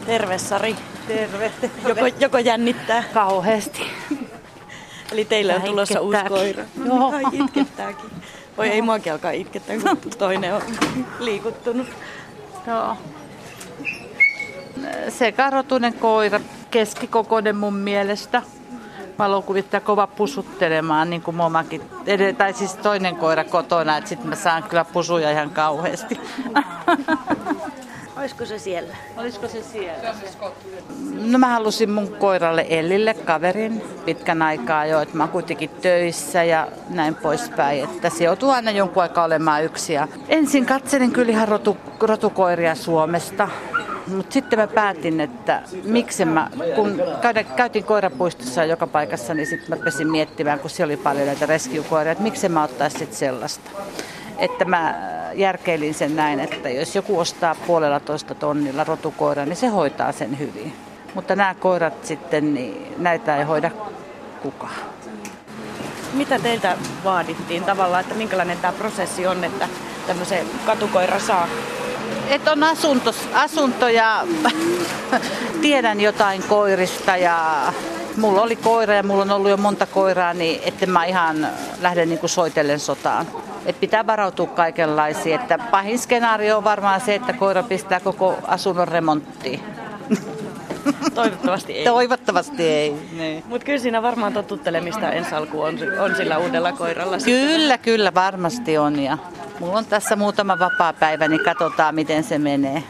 Terve 0.06 0.38
Sari. 0.38 0.76
Terve. 1.08 1.52
Joko, 1.88 2.06
joko 2.20 2.38
jännittää? 2.38 3.04
Kauheasti. 3.14 3.86
Eli 5.12 5.24
teillä 5.24 5.54
on 5.54 5.62
tulossa 5.62 6.00
uusi 6.00 6.18
koira. 6.28 6.64
Joo. 6.84 7.12
Ai 7.12 7.22
itkettääkin. 7.32 8.10
Voi 8.56 8.68
ei 8.68 8.82
muakin 8.82 9.12
alkaa 9.12 9.30
itkettää, 9.30 9.76
kun 9.78 10.12
toinen 10.18 10.54
on 10.54 10.62
liikuttunut. 11.18 11.86
Joo. 12.66 12.96
Sekarotunen 15.08 15.94
koira, 15.94 16.40
keskikokoinen 16.70 17.56
mun 17.56 17.74
mielestä. 17.74 18.42
Mä 19.18 19.24
aloin 19.24 19.42
kuvittaa 19.42 19.80
kova 19.80 20.06
pusuttelemaan, 20.06 21.10
niin 21.10 21.22
kuin 21.22 21.36
momakin, 21.36 21.82
tai 22.38 22.52
siis 22.52 22.74
toinen 22.74 23.16
koira 23.16 23.44
kotona, 23.44 23.96
että 23.96 24.08
sitten 24.08 24.28
mä 24.28 24.36
saan 24.36 24.62
kyllä 24.62 24.84
pusuja 24.84 25.30
ihan 25.30 25.50
kauheasti. 25.50 26.20
Olisiko 28.16 28.44
se 28.44 28.58
siellä? 28.58 28.96
Olisiko 29.16 29.48
se 29.48 29.62
siellä? 29.62 30.14
No 31.30 31.38
mä 31.38 31.48
halusin 31.48 31.90
mun 31.90 32.16
koiralle 32.18 32.66
Ellille 32.68 33.14
kaverin 33.14 33.82
pitkän 34.04 34.42
aikaa 34.42 34.86
jo, 34.86 35.00
että 35.00 35.16
mä 35.16 35.22
oon 35.22 35.30
kuitenkin 35.30 35.70
töissä 35.70 36.44
ja 36.44 36.68
näin 36.88 37.14
poispäin, 37.14 37.84
että 37.84 38.10
se 38.10 38.24
joutuu 38.24 38.50
aina 38.50 38.70
jonkun 38.70 39.02
aikaa 39.02 39.24
olemaan 39.24 39.64
yksi. 39.64 39.92
Ja 39.92 40.08
ensin 40.28 40.66
katselin 40.66 41.12
kyllä 41.12 41.32
ihan 41.32 41.48
rotu, 41.48 41.76
rotukoiria 42.00 42.74
Suomesta, 42.74 43.48
mutta 44.06 44.32
sitten 44.32 44.58
mä 44.58 44.66
päätin, 44.66 45.20
että 45.20 45.62
miksi 45.84 46.24
mä, 46.24 46.50
kun 46.74 47.02
käytin 47.56 47.84
koirapuistossa 47.84 48.64
joka 48.64 48.86
paikassa, 48.86 49.34
niin 49.34 49.46
sitten 49.46 49.78
mä 49.78 49.84
pesin 49.84 50.10
miettimään, 50.10 50.60
kun 50.60 50.70
siellä 50.70 50.92
oli 50.92 51.02
paljon 51.02 51.26
näitä 51.26 51.46
rescue-koiria, 51.46 52.12
että 52.12 52.24
miksi 52.24 52.48
mä 52.48 52.62
ottaisin 52.64 52.98
sitten 52.98 53.18
sellaista. 53.18 53.70
Että 54.38 54.64
mä 54.64 54.94
järkeilin 55.34 55.94
sen 55.94 56.16
näin, 56.16 56.40
että 56.40 56.70
jos 56.70 56.94
joku 56.94 57.18
ostaa 57.18 57.54
puolella 57.66 58.00
toista 58.00 58.34
tonnilla 58.34 58.84
rotukoira, 58.84 59.44
niin 59.44 59.56
se 59.56 59.66
hoitaa 59.66 60.12
sen 60.12 60.38
hyvin. 60.38 60.72
Mutta 61.14 61.36
nämä 61.36 61.54
koirat 61.54 62.06
sitten, 62.06 62.54
niin 62.54 62.94
näitä 62.98 63.36
ei 63.36 63.44
hoida 63.44 63.70
kukaan. 64.42 64.74
Mitä 66.12 66.38
teiltä 66.38 66.76
vaadittiin 67.04 67.64
tavallaan, 67.64 68.00
että 68.00 68.14
minkälainen 68.14 68.58
tämä 68.58 68.72
prosessi 68.72 69.26
on, 69.26 69.44
että 69.44 69.68
tämmöisen 70.06 70.46
katukoira 70.66 71.18
saa? 71.18 71.48
Et 72.28 72.48
on 72.48 72.62
asunto, 72.62 73.14
asunto 73.34 73.88
ja 73.88 74.26
tiedän 75.62 76.00
jotain 76.00 76.42
koirista 76.42 77.16
ja 77.16 77.72
mulla 78.16 78.42
oli 78.42 78.56
koira 78.56 78.94
ja 78.94 79.02
mulla 79.02 79.22
on 79.22 79.30
ollut 79.30 79.50
jo 79.50 79.56
monta 79.56 79.86
koiraa, 79.86 80.34
niin 80.34 80.60
että 80.64 80.86
mä 80.86 81.04
ihan 81.04 81.48
lähden 81.80 82.08
niin 82.08 82.20
soitellen 82.26 82.80
sotaan. 82.80 83.26
Et 83.66 83.80
pitää 83.80 84.06
varautua 84.06 84.46
kaikenlaisiin. 84.46 85.40
Että 85.40 85.58
pahin 85.58 85.98
skenaario 85.98 86.56
on 86.56 86.64
varmaan 86.64 87.00
se, 87.00 87.14
että 87.14 87.32
koira 87.32 87.62
pistää 87.62 88.00
koko 88.00 88.38
asunnon 88.46 88.88
remonttiin. 88.88 89.60
Toivottavasti 91.14 91.72
ei. 91.72 91.84
Toivottavasti 91.84 92.62
ei. 92.62 92.94
Niin. 93.12 93.44
Mutta 93.46 93.64
kyllä 93.64 93.78
siinä 93.78 94.02
varmaan 94.02 94.32
totuttelemista 94.32 95.12
ensi 95.12 95.34
alku 95.34 95.60
on, 95.60 95.78
on 95.98 96.16
sillä 96.16 96.38
uudella 96.38 96.72
koiralla. 96.72 97.16
Kyllä, 97.24 97.78
kyllä 97.78 98.14
varmasti 98.14 98.78
on. 98.78 98.98
Ja 98.98 99.18
mulla 99.60 99.78
on 99.78 99.84
tässä 99.84 100.16
muutama 100.16 100.58
vapaa 100.58 100.92
päivä, 100.92 101.28
niin 101.28 101.44
katsotaan 101.44 101.94
miten 101.94 102.24
se 102.24 102.38
menee. 102.38 102.82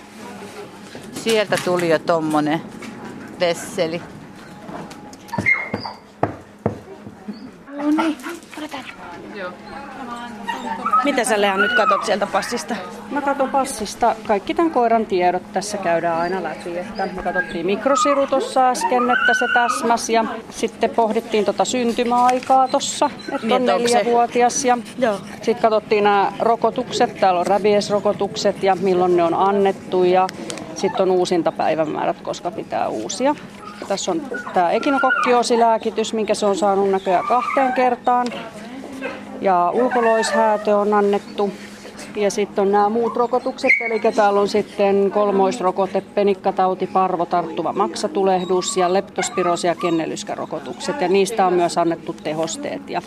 Sieltä 1.13 1.57
tuli 1.65 1.89
jo 1.89 1.99
tommonen 1.99 2.63
vesseli. 3.41 4.03
No 7.77 7.91
niin, 7.91 8.17
Joo. 9.35 9.51
Mitä 11.05 11.25
sä 11.25 11.41
Lea 11.41 11.57
nyt 11.57 11.73
katot 11.77 12.05
sieltä 12.05 12.27
passista? 12.27 12.77
Mä 13.11 13.23
katon 13.23 13.49
passista 13.49 14.17
kaikki 14.27 14.55
tämän 14.55 14.71
koiran 14.73 15.07
tiedot 15.07 15.53
tässä 15.53 15.79
käydään 15.79 16.21
aina 16.21 16.43
läpi. 16.43 16.79
Että 16.79 17.07
me 17.07 17.23
katsottiin 17.23 17.67
mikrosiru 17.67 18.27
tuossa 18.27 18.71
äsken, 18.71 19.11
että 19.11 19.35
se 19.39 19.47
täsmäs 19.55 20.11
ja 20.11 20.25
sitten 20.51 20.91
pohdittiin 20.91 21.45
tota 21.45 21.65
syntymäaikaa 21.65 22.69
tuossa, 22.69 23.11
että 23.33 23.47
niin, 23.47 23.53
on 23.53 23.67
neljävuotias. 23.67 24.65
Ja 24.65 24.79
sitten 25.43 25.63
katsottiin 25.63 26.05
nämä 26.05 26.33
rokotukset, 26.39 27.21
täällä 27.21 27.41
on 27.41 27.47
rabiesrokotukset 27.47 28.63
ja 28.63 28.77
milloin 28.81 29.17
ne 29.17 29.23
on 29.23 29.35
annettu 29.35 30.05
ja 30.05 30.27
sitten 30.75 31.03
on 31.03 31.11
uusintapäivämäärät, 31.11 32.21
koska 32.21 32.51
pitää 32.51 32.89
uusia. 32.89 33.35
Tässä 33.89 34.11
on 34.11 34.23
tämä 34.55 34.71
ekinokokkiosilääkitys, 34.71 36.13
minkä 36.13 36.35
se 36.35 36.47
on 36.47 36.57
saanut 36.57 36.91
näköjään 36.91 37.25
kahteen 37.29 37.73
kertaan 37.73 38.27
ja 39.45 39.71
ulkoloishäätö 39.71 40.77
on 40.77 40.95
annettu. 40.95 41.51
Ja 42.17 42.31
sitten 42.31 42.63
on 42.63 42.73
nämä 42.73 42.89
muut 42.89 43.17
rokotukset, 43.17 43.71
eli 43.81 44.01
täällä 44.01 44.41
on 44.41 44.49
sitten 44.49 45.11
kolmoisrokote, 45.11 46.01
penikkatauti, 46.01 46.87
parvo, 46.87 47.27
tarttuva 47.27 47.73
maksatulehdus 47.73 48.77
ja 48.77 48.93
leptospirosi 48.93 49.67
ja 49.67 49.75
kennelyskärokotukset. 49.75 51.01
Ja 51.01 51.09
niistä 51.09 51.47
on 51.47 51.53
myös 51.53 51.79
annettu 51.79 52.13
tehosteet. 52.13 52.91
Ja 52.91 53.03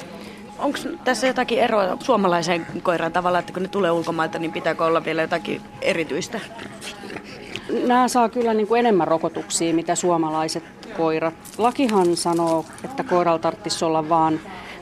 Onko 0.59 0.77
tässä 1.03 1.27
jotakin 1.27 1.59
eroa 1.59 1.97
suomalaiseen 1.99 2.67
koiraan 2.83 3.11
tavalla, 3.11 3.39
että 3.39 3.53
kun 3.53 3.61
ne 3.61 3.67
tulee 3.67 3.91
ulkomailta, 3.91 4.39
niin 4.39 4.51
pitääkö 4.51 4.85
olla 4.85 5.05
vielä 5.05 5.21
jotakin 5.21 5.61
erityistä? 5.81 6.39
Nämä 7.87 8.07
saa 8.07 8.29
kyllä 8.29 8.53
niin 8.53 8.67
kuin 8.67 8.79
enemmän 8.79 9.07
rokotuksia, 9.07 9.73
mitä 9.73 9.95
suomalaiset 9.95 10.63
koirat. 10.97 11.33
Lakihan 11.57 12.15
sanoo, 12.15 12.65
että 12.83 13.03
koiralla 13.03 13.39
tarvitsisi 13.39 13.85
olla 13.85 14.09
vain 14.09 14.39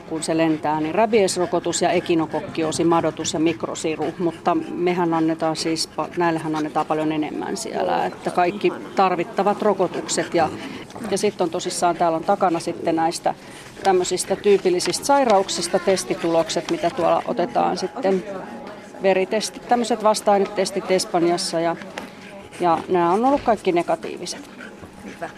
kun 0.08 0.22
se 0.22 0.36
lentää, 0.36 0.80
niin 0.80 0.94
rabiesrokotus 0.94 1.82
ja 1.82 1.90
ekinokokkiosi, 1.90 2.84
madotus 2.84 3.34
ja 3.34 3.40
mikrosiru, 3.40 4.14
mutta 4.18 4.56
mehän 4.74 5.14
annetaan 5.14 5.56
siis, 5.56 5.88
näillähän 6.16 6.56
annetaan 6.56 6.86
paljon 6.86 7.12
enemmän 7.12 7.56
siellä, 7.56 8.06
että 8.06 8.30
kaikki 8.30 8.72
tarvittavat 8.96 9.62
rokotukset 9.62 10.34
ja, 10.34 10.48
ja 11.10 11.18
sitten 11.18 11.44
on 11.44 11.50
tosissaan, 11.50 11.96
täällä 11.96 12.16
on 12.16 12.24
takana 12.24 12.60
sitten 12.60 12.96
näistä 12.96 13.34
tämmöisistä 13.82 14.36
tyypillisistä 14.36 15.04
sairauksista 15.04 15.78
testitulokset, 15.78 16.70
mitä 16.70 16.90
tuolla 16.90 17.22
otetaan 17.26 17.78
sitten 17.78 18.24
veritestit, 19.02 19.68
tämmöiset 19.68 20.02
vasta-ainetestit 20.04 20.90
Espanjassa 20.90 21.60
ja, 21.60 21.76
ja 22.60 22.78
nämä 22.88 23.12
on 23.12 23.24
ollut 23.24 23.42
kaikki 23.42 23.72
negatiiviset. 23.72 24.50
Hyvä. 25.04 25.30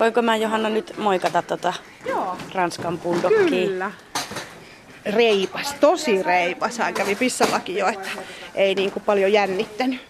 Voinko 0.00 0.22
mä 0.22 0.36
Johanna 0.36 0.68
nyt 0.68 0.94
moikata 0.98 1.42
tota 1.42 1.72
Joo. 2.06 2.36
Ranskan 2.54 2.98
bulldogkia? 2.98 3.48
Kyllä. 3.48 3.90
Reipas, 5.06 5.74
tosi 5.80 6.22
reipas. 6.22 6.78
Hän 6.78 6.94
kävi 6.94 7.14
pissallakin 7.14 7.76
jo, 7.76 7.86
että 7.86 8.08
ei 8.54 8.74
niin 8.74 8.92
kuin 8.92 9.02
paljon 9.02 9.32
jännittänyt. 9.32 10.00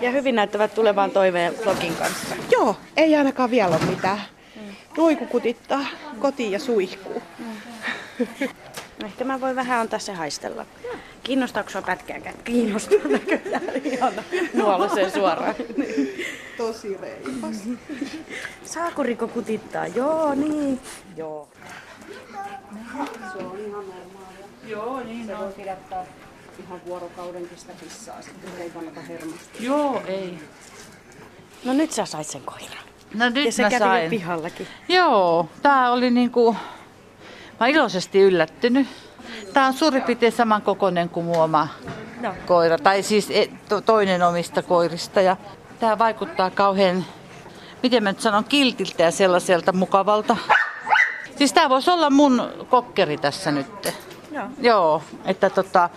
Ja 0.00 0.10
hyvin 0.10 0.34
näyttävät 0.34 0.74
tulevan 0.74 1.10
toiveen 1.10 1.54
vlogin 1.64 1.94
kanssa. 1.96 2.34
Joo, 2.52 2.76
ei 2.96 3.16
ainakaan 3.16 3.50
vielä 3.50 3.76
ole 3.76 3.84
mitään. 3.90 4.20
Ruiku 4.96 5.26
kutittaa 5.26 5.86
kotiin 6.18 6.52
ja 6.52 6.58
suihkuu. 6.58 7.22
Mm. 7.38 7.46
Ehkä 9.04 9.24
mä 9.24 9.40
voin 9.40 9.56
vähän 9.56 9.80
antaa 9.80 9.98
se 9.98 10.12
haistella. 10.12 10.66
Kiinnostaako 11.28 11.70
sua 11.70 11.82
pätkääkään? 11.82 12.34
Kiinnostaa 12.44 12.98
näköjään. 13.08 13.62
Ihan 13.84 14.12
nuolla 14.54 14.88
sen 14.88 15.10
suoraan. 15.10 15.54
Tosi 16.58 16.96
reipas. 17.00 17.56
Saako 18.64 19.02
Riko 19.02 19.28
kutittaa? 19.28 19.86
Joo, 19.86 20.34
niin. 20.34 20.80
Joo. 21.16 21.48
Se 23.32 23.44
on 23.44 23.58
ihan 23.58 23.84
normaalia. 23.84 24.46
Joo, 24.66 25.00
niin 25.00 25.26
Se 25.26 25.38
voi 25.38 25.52
pidättää 25.52 26.06
ihan 26.66 26.80
vuorokaudenkin 26.86 27.58
sitä 27.58 27.72
pissaa, 27.84 28.22
sitten 28.22 28.50
ei 28.60 28.70
kannata 28.70 29.00
hermostua. 29.00 29.60
Joo, 29.60 30.02
ei. 30.06 30.38
No 31.64 31.72
nyt 31.72 31.92
sä 31.92 32.04
sait 32.04 32.26
sen 32.26 32.42
koiran. 32.42 32.84
No 33.14 33.28
nyt 33.28 33.44
ja 33.46 33.52
se 33.52 33.62
mä 33.62 33.70
kävi 33.70 33.78
sain. 33.78 34.10
pihallakin. 34.10 34.66
Joo, 34.88 35.48
tää 35.62 35.92
oli 35.92 36.10
niinku, 36.10 36.56
mä 37.60 37.66
iloisesti 37.66 38.20
yllättynyt. 38.20 38.86
Tää 39.52 39.66
on 39.66 39.72
suurin 39.72 40.02
piirtein 40.02 40.32
saman 40.32 40.62
kokoinen 40.62 41.08
kuin 41.08 41.26
mun 41.26 41.36
oma 41.36 41.68
No. 42.20 42.34
koira, 42.46 42.78
tai 42.78 43.02
siis 43.02 43.30
e- 43.30 43.48
to- 43.68 43.80
toinen 43.80 44.22
omista 44.22 44.62
koirista. 44.62 45.20
Ja 45.20 45.36
tää 45.80 45.98
vaikuttaa 45.98 46.50
kauhean, 46.50 47.04
miten 47.82 48.02
mä 48.02 48.10
nyt 48.12 48.20
sanon, 48.20 48.44
kiltiltä 48.44 49.02
ja 49.02 49.10
sellaiselta 49.10 49.72
mukavalta. 49.72 50.36
Siis 51.36 51.52
tää 51.52 51.68
voisi 51.68 51.90
olla 51.90 52.10
mun 52.10 52.50
kokkeri 52.70 53.16
tässä 53.18 53.50
nyt. 53.50 53.94
Joo. 54.32 54.46
Joo, 54.60 55.02
että 55.24 55.50
tota, 55.50 55.90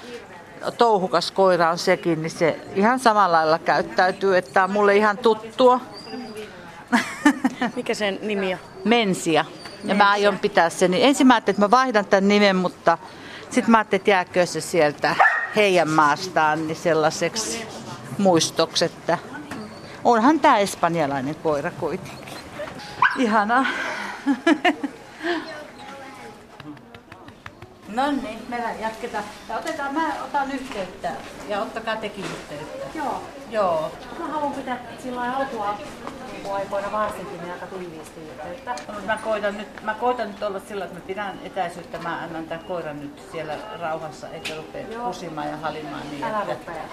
touhukas 0.77 1.31
koira 1.31 1.69
on 1.71 1.77
sekin, 1.77 2.21
niin 2.21 2.29
se 2.31 2.59
ihan 2.75 2.99
samalla 2.99 3.37
lailla 3.37 3.59
käyttäytyy, 3.59 4.37
että 4.37 4.51
tää 4.53 4.63
on 4.63 4.71
mulle 4.71 4.95
ihan 4.97 5.17
tuttua. 5.17 5.79
Mikä 7.75 7.93
sen 7.93 8.19
nimi 8.21 8.53
on? 8.53 8.59
Mensia. 8.85 9.45
Ja 9.83 9.95
mä 9.95 10.09
aion 10.11 10.39
pitää 10.39 10.69
sen. 10.69 10.93
Ensin 10.93 11.27
mä 11.27 11.33
ajattelin, 11.33 11.55
että 11.55 11.65
mä 11.65 11.71
vaihdan 11.71 12.05
tämän 12.05 12.27
nimen, 12.27 12.55
mutta 12.55 12.97
sitten 13.51 13.71
mä 13.71 13.77
ajattelin, 13.77 13.99
että 13.99 14.11
jääkö 14.11 14.45
se 14.45 14.61
sieltä 14.61 15.15
heidän 15.55 15.89
maastaan 15.89 16.67
niin 16.67 16.75
sellaiseksi 16.75 17.67
muistoksi, 18.17 18.85
että 18.85 19.17
onhan 20.03 20.39
tämä 20.39 20.57
espanjalainen 20.57 21.35
koira 21.35 21.71
kuitenkin. 21.71 22.37
Ihana. 23.17 23.65
No 27.95 28.11
niin, 28.11 28.45
me 28.49 28.57
jatketaan. 28.81 29.23
Ja 29.49 29.57
otetaan, 29.57 29.93
mä 29.93 30.23
otan 30.23 30.51
yhteyttä 30.51 31.11
ja 31.47 31.61
ottakaa 31.61 31.95
tekin 31.95 32.25
yhteyttä. 32.25 32.97
Joo. 32.97 33.21
Joo. 33.49 33.91
Mä 34.19 34.27
haluan 34.27 34.53
pitää 34.53 34.79
sillä 34.99 35.19
lailla 35.21 35.37
alkua 35.37 35.77
aikoina 36.53 36.91
varsinkin 36.91 37.41
niin 37.41 37.53
aika 37.53 37.65
tiiviisti 37.65 38.19
yhteyttä. 38.19 38.75
Mä 39.05 39.19
koitan, 39.23 39.57
nyt, 39.57 39.83
mä 39.83 39.93
koitan 39.93 40.27
nyt 40.27 40.43
olla 40.43 40.59
sillä, 40.59 40.85
että 40.85 40.97
mä 40.97 41.05
pidän 41.07 41.39
etäisyyttä. 41.43 41.97
Mä 41.97 42.19
annan 42.23 42.47
tämän 42.47 42.65
koiran 42.65 42.99
nyt 42.99 43.21
siellä 43.31 43.57
rauhassa, 43.79 44.27
eikä 44.27 44.55
rupea 44.55 44.85
kusimaan 45.05 45.47
ja 45.47 45.57
halimaan 45.57 46.09
niin, 46.11 46.23
Älä 46.23 46.41
että... 46.41 46.53
rupea. 46.53 46.83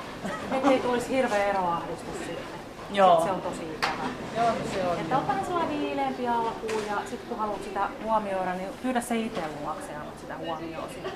Ettei 0.52 0.81
tulisi 0.81 1.09
hirveä 1.09 1.45
eroahdistus 1.45 2.19
sitten. 2.19 2.58
Joo. 2.92 3.21
Se 3.25 3.30
on 3.30 3.40
tosi 3.40 3.62
ikävä. 3.62 4.02
Joo, 4.37 4.52
se 4.75 4.88
on. 4.88 4.99
Että 4.99 5.18
on 5.18 5.28
vähän 5.28 5.45
sellainen 5.45 5.80
viileämpi 5.80 6.28
alkuun 6.28 6.83
ja 6.87 6.97
sitten 7.11 7.28
kun 7.28 7.38
haluat 7.38 7.64
sitä 7.64 7.88
huomioida, 8.04 8.54
niin 8.54 8.68
pyydä 8.83 9.00
se 9.00 9.16
itse 9.16 9.40
luokse 9.62 9.92
ja 9.92 10.00
sitä 10.21 10.37
huomioon 10.37 10.88
sitten. 10.88 11.12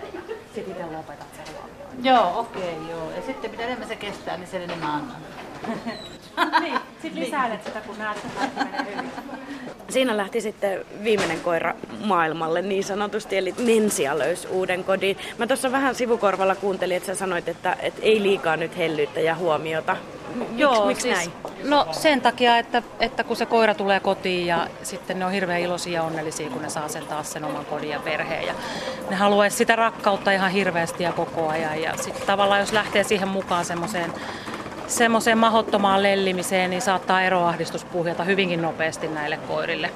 Itse 0.56 0.86
lopetat 0.96 1.26
sen 1.36 1.54
huomioon. 1.54 2.04
Joo, 2.04 2.40
okei, 2.40 2.76
okay, 2.76 2.90
joo. 2.90 3.10
Ja 3.10 3.22
sitten 3.26 3.50
mitä 3.50 3.62
enemmän 3.62 3.88
se 3.88 3.96
kestää, 3.96 4.36
niin 4.36 4.48
sen 4.48 4.62
enemmän 4.62 4.90
annan. 4.90 5.16
niin, 6.60 6.78
sitten 7.02 7.22
lisäilet 7.22 7.64
sitä, 7.64 7.80
kun 7.80 7.98
näet, 7.98 8.16
että 8.16 8.64
menee 8.64 8.86
hyvin. 8.96 9.10
Siinä 9.88 10.16
lähti 10.16 10.40
sitten 10.40 10.84
viimeinen 11.04 11.40
koira 11.40 11.74
maailmalle 12.04 12.62
niin 12.62 12.84
sanotusti, 12.84 13.36
eli 13.36 13.54
Mensia 13.58 14.18
löysi 14.18 14.48
uuden 14.48 14.84
kodin. 14.84 15.16
Mä 15.38 15.46
tuossa 15.46 15.72
vähän 15.72 15.94
sivukorvalla 15.94 16.54
kuuntelin, 16.54 16.96
että 16.96 17.06
sä 17.06 17.14
sanoit, 17.14 17.48
että, 17.48 17.76
että 17.80 18.02
ei 18.02 18.22
liikaa 18.22 18.56
nyt 18.56 18.76
hellyyttä 18.76 19.20
ja 19.20 19.34
huomiota. 19.34 19.96
Miks, 20.34 20.50
Joo, 20.56 20.86
miksi 20.86 21.02
siis, 21.02 21.14
näin? 21.14 21.32
No 21.64 21.86
sen 21.92 22.20
takia, 22.20 22.58
että, 22.58 22.82
että 23.00 23.24
kun 23.24 23.36
se 23.36 23.46
koira 23.46 23.74
tulee 23.74 24.00
kotiin 24.00 24.46
ja 24.46 24.66
sitten 24.82 25.18
ne 25.18 25.24
on 25.24 25.32
hirveän 25.32 25.60
iloisia 25.60 25.92
ja 25.92 26.02
onnellisia, 26.02 26.50
kun 26.50 26.62
ne 26.62 26.68
saa 26.68 26.88
sen 26.88 27.06
taas 27.06 27.32
sen 27.32 27.44
oman 27.44 27.64
kodin 27.64 27.90
ja 27.90 28.00
perheen. 28.00 28.46
Ja 28.46 28.54
ne 29.10 29.16
haluaisi 29.16 29.56
sitä 29.56 29.76
rakkautta 29.76 30.32
ihan 30.32 30.50
hirveästi 30.50 31.02
ja 31.04 31.12
koko 31.12 31.48
ajan. 31.48 31.82
Ja 31.82 31.96
sitten 31.96 32.26
tavallaan 32.26 32.60
jos 32.60 32.72
lähtee 32.72 33.04
siihen 33.04 33.28
mukaan 33.28 33.64
semmoiseen 33.64 34.12
semmoiseen 34.86 35.38
mahottomaan 35.38 36.02
lellimiseen, 36.02 36.70
niin 36.70 36.82
saattaa 36.82 37.22
eroahdistus 37.22 37.84
puhjata 37.84 38.24
hyvinkin 38.24 38.62
nopeasti 38.62 39.08
näille 39.08 39.36
koirille. 39.36 39.90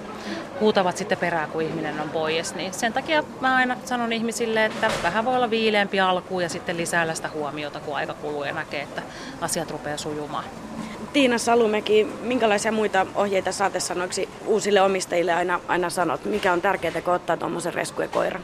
Huutavat 0.60 0.96
sitten 0.96 1.18
perään, 1.18 1.50
kun 1.50 1.62
ihminen 1.62 2.00
on 2.00 2.10
pois. 2.10 2.54
Niin 2.54 2.74
sen 2.74 2.92
takia 2.92 3.24
mä 3.40 3.56
aina 3.56 3.76
sanon 3.84 4.12
ihmisille, 4.12 4.64
että 4.64 4.90
vähän 5.02 5.24
voi 5.24 5.36
olla 5.36 5.50
viileämpi 5.50 6.00
alku 6.00 6.40
ja 6.40 6.48
sitten 6.48 6.76
lisää 6.76 7.14
sitä 7.14 7.28
huomiota, 7.28 7.80
kun 7.80 7.96
aika 7.96 8.14
kuluu 8.14 8.44
ja 8.44 8.52
näkee, 8.52 8.82
että 8.82 9.02
asiat 9.40 9.70
rupeaa 9.70 9.96
sujumaan. 9.96 10.44
Tiina 11.16 11.38
Salumäki, 11.38 12.04
minkälaisia 12.20 12.72
muita 12.72 13.06
ohjeita 13.14 13.52
saatesanoiksi 13.52 14.28
uusille 14.46 14.80
omistajille 14.80 15.32
aina, 15.32 15.60
aina 15.68 15.90
sanot? 15.90 16.24
Mikä 16.24 16.52
on 16.52 16.60
tärkeää, 16.60 17.00
kun 17.00 17.14
ottaa 17.14 17.36
tuommoisen 17.36 17.74
reskuekoiran? 17.74 18.42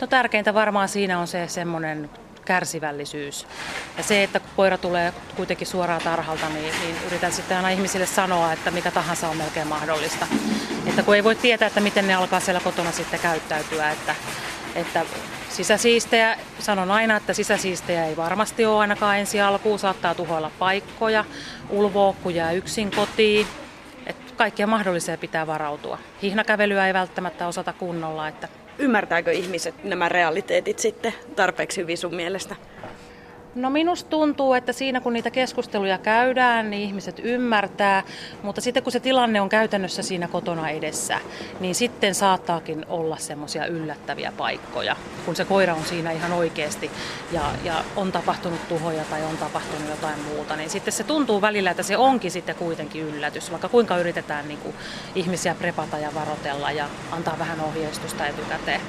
No 0.00 0.06
tärkeintä 0.06 0.54
varmaan 0.54 0.88
siinä 0.88 1.18
on 1.18 1.26
se 1.26 1.48
semmoinen 1.48 2.10
kärsivällisyys. 2.44 3.46
Ja 3.96 4.02
se, 4.02 4.22
että 4.22 4.40
kun 4.40 4.50
koira 4.56 4.78
tulee 4.78 5.12
kuitenkin 5.36 5.66
suoraan 5.66 6.00
tarhalta, 6.04 6.48
niin, 6.48 6.74
niin 6.82 6.96
yritän 7.06 7.32
sitten 7.32 7.56
aina 7.56 7.70
ihmisille 7.70 8.06
sanoa, 8.06 8.52
että 8.52 8.70
mikä 8.70 8.90
tahansa 8.90 9.28
on 9.28 9.36
melkein 9.36 9.68
mahdollista. 9.68 10.26
Että 10.86 11.02
kun 11.02 11.16
ei 11.16 11.24
voi 11.24 11.34
tietää, 11.34 11.66
että 11.66 11.80
miten 11.80 12.06
ne 12.06 12.14
alkaa 12.14 12.40
siellä 12.40 12.60
kotona 12.60 12.92
sitten 12.92 13.20
käyttäytyä, 13.20 13.90
että, 13.90 14.14
että 14.74 15.04
sisäsiistejä, 15.52 16.36
sanon 16.58 16.90
aina, 16.90 17.16
että 17.16 17.32
sisäsiistejä 17.32 18.06
ei 18.06 18.16
varmasti 18.16 18.64
ole 18.64 18.80
ainakaan 18.80 19.18
ensi 19.18 19.40
alkuun, 19.40 19.78
saattaa 19.78 20.14
tuhoilla 20.14 20.50
paikkoja, 20.58 21.24
ulvoa 21.70 22.14
kun 22.22 22.34
jää 22.34 22.52
yksin 22.52 22.90
kotiin, 22.90 23.46
että 24.06 24.32
kaikkia 24.36 24.66
mahdollisia 24.66 25.18
pitää 25.18 25.46
varautua. 25.46 25.98
Hihnakävelyä 26.22 26.86
ei 26.86 26.94
välttämättä 26.94 27.46
osata 27.46 27.72
kunnolla, 27.72 28.28
että 28.28 28.48
Ymmärtääkö 28.78 29.32
ihmiset 29.32 29.84
nämä 29.84 30.08
realiteetit 30.08 30.78
sitten 30.78 31.14
tarpeeksi 31.36 31.80
hyvin 31.80 31.98
sun 31.98 32.14
mielestä? 32.14 32.56
No 33.54 33.70
minusta 33.70 34.10
tuntuu, 34.10 34.54
että 34.54 34.72
siinä 34.72 35.00
kun 35.00 35.12
niitä 35.12 35.30
keskusteluja 35.30 35.98
käydään, 35.98 36.70
niin 36.70 36.82
ihmiset 36.82 37.20
ymmärtää, 37.24 38.02
mutta 38.42 38.60
sitten 38.60 38.82
kun 38.82 38.92
se 38.92 39.00
tilanne 39.00 39.40
on 39.40 39.48
käytännössä 39.48 40.02
siinä 40.02 40.28
kotona 40.28 40.70
edessä, 40.70 41.18
niin 41.60 41.74
sitten 41.74 42.14
saattaakin 42.14 42.86
olla 42.88 43.16
semmoisia 43.16 43.66
yllättäviä 43.66 44.32
paikkoja, 44.36 44.96
kun 45.24 45.36
se 45.36 45.44
koira 45.44 45.74
on 45.74 45.84
siinä 45.84 46.12
ihan 46.12 46.32
oikeasti 46.32 46.90
ja, 47.32 47.42
ja 47.64 47.84
on 47.96 48.12
tapahtunut 48.12 48.68
tuhoja 48.68 49.04
tai 49.04 49.22
on 49.24 49.36
tapahtunut 49.36 49.88
jotain 49.90 50.20
muuta, 50.20 50.56
niin 50.56 50.70
sitten 50.70 50.92
se 50.92 51.04
tuntuu 51.04 51.40
välillä, 51.40 51.70
että 51.70 51.82
se 51.82 51.96
onkin 51.96 52.30
sitten 52.30 52.54
kuitenkin 52.54 53.02
yllätys, 53.02 53.50
vaikka 53.50 53.68
kuinka 53.68 53.98
yritetään 53.98 54.48
niin 54.48 54.58
kuin 54.58 54.74
ihmisiä 55.14 55.54
prepata 55.54 55.98
ja 55.98 56.14
varotella 56.14 56.70
ja 56.70 56.88
antaa 57.10 57.38
vähän 57.38 57.60
ohjeistusta 57.60 58.26
etukäteen 58.26 58.80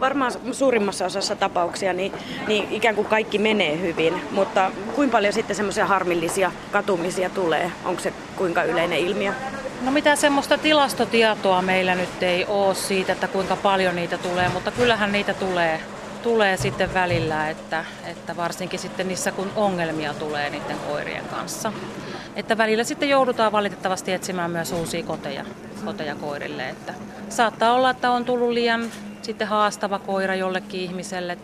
varmaan 0.00 0.32
suurimmassa 0.52 1.06
osassa 1.06 1.36
tapauksia 1.36 1.92
niin, 1.92 2.12
niin 2.46 2.68
ikään 2.70 2.94
kuin 2.94 3.06
kaikki 3.06 3.38
menee 3.38 3.80
hyvin, 3.80 4.22
mutta 4.30 4.70
kuinka 4.94 5.12
paljon 5.12 5.32
sitten 5.32 5.56
semmoisia 5.56 5.86
harmillisia 5.86 6.52
katumisia 6.72 7.30
tulee? 7.30 7.72
Onko 7.84 8.00
se 8.02 8.12
kuinka 8.36 8.62
yleinen 8.62 8.98
ilmiö? 8.98 9.32
No 9.82 9.90
mitä 9.90 10.16
semmoista 10.16 10.58
tilastotietoa 10.58 11.62
meillä 11.62 11.94
nyt 11.94 12.22
ei 12.22 12.44
ole 12.44 12.74
siitä, 12.74 13.12
että 13.12 13.28
kuinka 13.28 13.56
paljon 13.56 13.96
niitä 13.96 14.18
tulee, 14.18 14.48
mutta 14.48 14.70
kyllähän 14.70 15.12
niitä 15.12 15.34
tulee, 15.34 15.80
tulee 16.22 16.56
sitten 16.56 16.94
välillä, 16.94 17.50
että, 17.50 17.84
että 18.04 18.36
varsinkin 18.36 18.78
sitten 18.78 19.08
niissä 19.08 19.32
kun 19.32 19.50
ongelmia 19.56 20.14
tulee 20.14 20.50
niiden 20.50 20.78
koirien 20.88 21.24
kanssa. 21.24 21.72
Että 22.36 22.58
välillä 22.58 22.84
sitten 22.84 23.08
joudutaan 23.08 23.52
valitettavasti 23.52 24.12
etsimään 24.12 24.50
myös 24.50 24.72
uusia 24.72 25.02
koteja, 25.02 25.44
koteja 25.84 26.14
koirille. 26.14 26.68
Että 26.68 26.94
saattaa 27.28 27.74
olla, 27.74 27.90
että 27.90 28.10
on 28.10 28.24
tullut 28.24 28.50
liian 28.50 28.90
sitten 29.28 29.48
haastava 29.48 29.98
koira 29.98 30.34
jollekin 30.34 30.80
ihmiselle. 30.80 31.38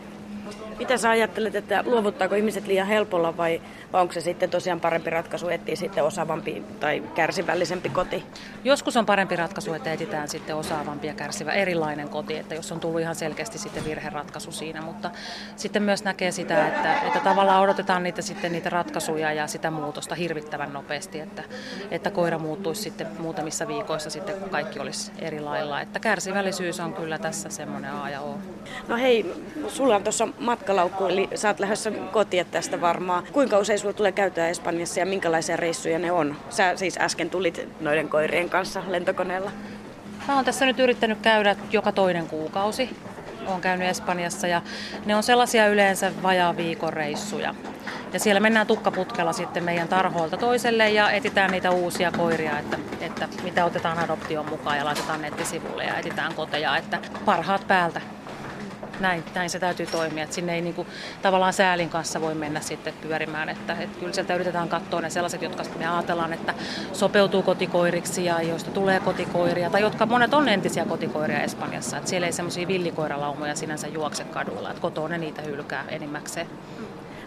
Mitä 0.78 0.96
sä 0.96 1.10
ajattelet, 1.10 1.54
että 1.54 1.84
luovuttaako 1.86 2.34
ihmiset 2.34 2.66
liian 2.66 2.86
helpolla 2.86 3.36
vai 3.36 3.60
vai 3.94 4.02
onko 4.02 4.14
se 4.14 4.20
sitten 4.20 4.50
tosiaan 4.50 4.80
parempi 4.80 5.10
ratkaisu 5.10 5.48
etsiä 5.48 5.76
sitten 5.76 6.04
osaavampi 6.04 6.64
tai 6.80 7.02
kärsivällisempi 7.14 7.88
koti? 7.88 8.24
Joskus 8.64 8.96
on 8.96 9.06
parempi 9.06 9.36
ratkaisu, 9.36 9.74
että 9.74 9.92
etsitään 9.92 10.28
sitten 10.28 10.56
osaavampi 10.56 11.06
ja 11.06 11.14
kärsivä 11.14 11.52
erilainen 11.52 12.08
koti, 12.08 12.36
että 12.36 12.54
jos 12.54 12.72
on 12.72 12.80
tullut 12.80 13.00
ihan 13.00 13.14
selkeästi 13.14 13.58
sitten 13.58 13.84
virheratkaisu 13.84 14.52
siinä, 14.52 14.82
mutta 14.82 15.10
sitten 15.56 15.82
myös 15.82 16.04
näkee 16.04 16.30
sitä, 16.30 16.68
että, 16.68 17.00
että 17.00 17.20
tavallaan 17.20 17.62
odotetaan 17.62 18.02
niitä 18.02 18.22
sitten 18.22 18.52
niitä 18.52 18.70
ratkaisuja 18.70 19.32
ja 19.32 19.46
sitä 19.46 19.70
muutosta 19.70 20.14
hirvittävän 20.14 20.72
nopeasti, 20.72 21.20
että, 21.20 21.42
että 21.90 22.10
koira 22.10 22.38
muuttuisi 22.38 22.82
sitten 22.82 23.06
muutamissa 23.18 23.68
viikoissa 23.68 24.10
sitten, 24.10 24.34
kun 24.34 24.50
kaikki 24.50 24.80
olisi 24.80 25.12
eri 25.18 25.40
lailla. 25.40 25.80
Että 25.80 26.00
kärsivällisyys 26.00 26.80
on 26.80 26.94
kyllä 26.94 27.18
tässä 27.18 27.48
semmoinen 27.48 27.92
A 27.92 28.10
ja 28.10 28.20
O. 28.20 28.38
No 28.88 28.96
hei, 28.96 29.34
sulla 29.68 29.96
on 29.96 30.02
tuossa 30.02 30.28
matkalaukku, 30.64 31.06
eli 31.06 31.28
oot 31.48 31.60
lähdössä 31.60 31.90
kotiin 31.90 32.46
tästä 32.46 32.80
varmaan. 32.80 33.24
Kuinka 33.32 33.58
usein 33.58 33.78
sulla 33.78 33.92
tulee 33.92 34.12
käyttää 34.12 34.48
Espanjassa 34.48 35.00
ja 35.00 35.06
minkälaisia 35.06 35.56
reissuja 35.56 35.98
ne 35.98 36.12
on? 36.12 36.36
Sä 36.50 36.76
siis 36.76 36.98
äsken 36.98 37.30
tulit 37.30 37.68
noiden 37.80 38.08
koirien 38.08 38.50
kanssa 38.50 38.82
lentokoneella. 38.88 39.50
Mä 40.28 40.34
oon 40.34 40.44
tässä 40.44 40.66
nyt 40.66 40.78
yrittänyt 40.78 41.18
käydä 41.22 41.56
joka 41.70 41.92
toinen 41.92 42.26
kuukausi. 42.26 42.96
Oon 43.46 43.60
käynyt 43.60 43.88
Espanjassa 43.88 44.46
ja 44.46 44.62
ne 45.06 45.16
on 45.16 45.22
sellaisia 45.22 45.68
yleensä 45.68 46.12
vajaa 46.22 46.56
viikon 46.56 46.92
reissuja. 46.92 47.54
Ja 48.12 48.20
siellä 48.20 48.40
mennään 48.40 48.66
tukkaputkella 48.66 49.32
sitten 49.32 49.64
meidän 49.64 49.88
tarhoilta 49.88 50.36
toiselle 50.36 50.90
ja 50.90 51.10
etitään 51.10 51.50
niitä 51.50 51.70
uusia 51.70 52.12
koiria, 52.12 52.58
että, 52.58 52.78
että 53.00 53.28
mitä 53.42 53.64
otetaan 53.64 53.98
adoption 53.98 54.48
mukaan 54.48 54.78
ja 54.78 54.84
laitetaan 54.84 55.22
nettisivulle 55.22 55.84
ja 55.84 55.96
etitään 55.96 56.34
koteja, 56.34 56.76
että 56.76 56.98
parhaat 57.24 57.68
päältä 57.68 58.00
näin, 59.00 59.24
näin 59.34 59.50
se 59.50 59.58
täytyy 59.58 59.86
toimia. 59.86 60.24
Että 60.24 60.34
sinne 60.34 60.54
ei 60.54 60.60
niin 60.60 60.74
kuin, 60.74 60.88
tavallaan 61.22 61.52
säälin 61.52 61.88
kanssa 61.88 62.20
voi 62.20 62.34
mennä 62.34 62.60
sitten 62.60 62.94
pyörimään. 63.02 63.48
Että, 63.48 63.72
että 63.72 63.98
kyllä 64.00 64.12
sieltä 64.12 64.34
yritetään 64.34 64.68
katsoa 64.68 65.00
ne 65.00 65.10
sellaiset, 65.10 65.42
jotka 65.42 65.64
me 65.78 65.86
ajatellaan, 65.88 66.32
että 66.32 66.54
sopeutuu 66.92 67.42
kotikoiriksi 67.42 68.24
ja 68.24 68.42
joista 68.42 68.70
tulee 68.70 69.00
kotikoiria. 69.00 69.70
Tai 69.70 69.80
jotka 69.80 70.06
monet 70.06 70.34
on 70.34 70.48
entisiä 70.48 70.84
kotikoiria 70.84 71.42
Espanjassa. 71.42 71.96
Että 71.96 72.10
siellä 72.10 72.26
ei 72.26 72.32
semmoisia 72.32 72.68
villikoiralaumoja 72.68 73.54
sinänsä 73.54 73.88
juokse 73.88 74.24
kadulla. 74.24 74.70
Että 74.70 74.82
kotoa 74.82 75.08
ne 75.08 75.18
niitä 75.18 75.42
hylkää 75.42 75.84
enimmäkseen. 75.88 76.46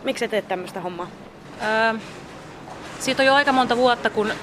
Miksi 0.03 0.27
teet 0.27 0.47
tämmöistä 0.47 0.81
hommaa? 0.81 1.07
Öö, 1.61 1.99
siitä 2.99 3.21
on 3.21 3.27
jo 3.27 3.33
aika 3.33 3.51
monta 3.51 3.77
vuotta, 3.77 4.09
kun 4.09 4.33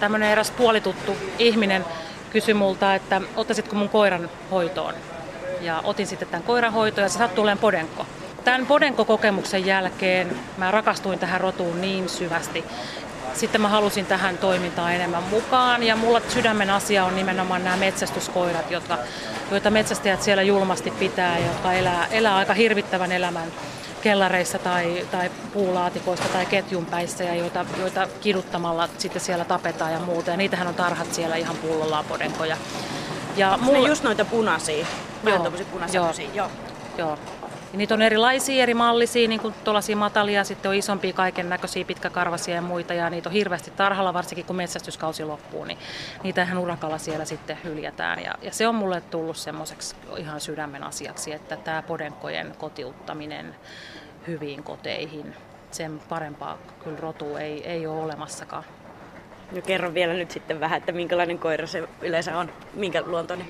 tämmöinen 0.00 0.30
eräs 0.30 0.50
puolituttu 0.50 1.16
ihminen 1.38 1.84
kysyi 2.32 2.54
multa, 2.54 2.94
että 2.94 3.20
ottaisitko 3.36 3.76
mun 3.76 3.88
koiran 3.88 4.30
hoitoon 4.50 4.94
ja 5.60 5.80
otin 5.84 6.06
sitten 6.06 6.28
tämän 6.28 6.42
koirahoitoon 6.42 7.02
ja 7.02 7.08
se 7.08 7.18
sattui 7.18 7.42
olemaan 7.42 7.58
podenko. 7.58 8.06
Tämän 8.44 8.66
podenko-kokemuksen 8.66 9.66
jälkeen 9.66 10.36
mä 10.56 10.70
rakastuin 10.70 11.18
tähän 11.18 11.40
rotuun 11.40 11.80
niin 11.80 12.08
syvästi. 12.08 12.64
Sitten 13.34 13.60
mä 13.60 13.68
halusin 13.68 14.06
tähän 14.06 14.38
toimintaan 14.38 14.94
enemmän 14.94 15.22
mukaan 15.22 15.82
ja 15.82 15.96
mulla 15.96 16.20
sydämen 16.28 16.70
asia 16.70 17.04
on 17.04 17.16
nimenomaan 17.16 17.64
nämä 17.64 17.76
metsästyskoirat, 17.76 18.70
jotka, 18.70 18.98
joita 19.50 19.70
metsästäjät 19.70 20.22
siellä 20.22 20.42
julmasti 20.42 20.90
pitää 20.90 21.38
ja 21.38 21.46
jotka 21.46 21.72
elää, 21.72 22.06
elää 22.10 22.36
aika 22.36 22.54
hirvittävän 22.54 23.12
elämän 23.12 23.48
kellareissa 24.02 24.58
tai, 24.58 25.06
tai 25.10 25.30
puulaatikoista 25.52 26.28
tai 26.28 26.46
ketjunpäissä 26.46 27.24
ja 27.24 27.34
joita, 27.34 27.66
joita 27.78 28.08
kiduttamalla 28.20 28.88
sitten 28.98 29.22
siellä 29.22 29.44
tapetaan 29.44 29.92
ja 29.92 29.98
muuta. 29.98 30.30
Ja 30.30 30.36
niitähän 30.36 30.68
on 30.68 30.74
tarhat 30.74 31.14
siellä 31.14 31.36
ihan 31.36 31.56
pullollaan 31.56 32.04
podenkoja. 32.04 32.56
Ja 33.36 33.58
mulla... 33.62 33.78
Ne 33.78 33.88
just 33.88 34.04
noita 34.04 34.24
punaisia, 34.24 34.86
vähän 35.24 35.44
joo, 35.44 35.52
punaisia 35.72 36.00
joo. 36.00 36.12
joo. 36.34 36.50
joo. 36.98 37.18
Ja 37.72 37.78
niitä 37.78 37.94
on 37.94 38.02
erilaisia, 38.02 38.62
eri 38.62 38.74
mallisia, 38.74 39.28
niin 39.28 39.40
kuin 39.40 39.54
tuollaisia 39.64 39.96
matalia, 39.96 40.44
sitten 40.44 40.68
on 40.68 40.74
isompia 40.74 41.12
kaiken 41.12 41.48
näköisiä, 41.48 41.84
pitkäkarvasia 41.84 42.54
ja 42.54 42.62
muita, 42.62 42.94
ja 42.94 43.10
niitä 43.10 43.28
on 43.28 43.32
hirveästi 43.32 43.70
tarhalla, 43.70 44.14
varsinkin 44.14 44.44
kun 44.44 44.56
metsästyskausi 44.56 45.24
loppuu, 45.24 45.64
niin 45.64 45.78
niitä 46.22 46.42
ihan 46.42 46.58
urakalla 46.58 46.98
siellä 46.98 47.24
sitten 47.24 47.58
hyljätään. 47.64 48.22
Ja, 48.22 48.34
ja 48.42 48.52
se 48.52 48.68
on 48.68 48.74
mulle 48.74 49.00
tullut 49.00 49.36
semmoiseksi 49.36 49.96
ihan 50.16 50.40
sydämen 50.40 50.84
asiaksi, 50.84 51.32
että 51.32 51.56
tämä 51.56 51.82
podenkojen 51.82 52.54
kotiuttaminen 52.58 53.54
hyviin 54.26 54.62
koteihin, 54.62 55.34
sen 55.70 56.00
parempaa 56.08 56.58
kyllä 56.84 57.00
rotu 57.00 57.36
ei, 57.36 57.68
ei 57.68 57.86
ole 57.86 58.00
olemassakaan. 58.00 58.64
No 59.52 59.62
kerro 59.62 59.94
vielä 59.94 60.12
nyt 60.12 60.30
sitten 60.30 60.60
vähän, 60.60 60.78
että 60.78 60.92
minkälainen 60.92 61.38
koira 61.38 61.66
se 61.66 61.88
yleensä 62.02 62.38
on, 62.38 62.50
minkä 62.74 63.02
luontoinen? 63.06 63.48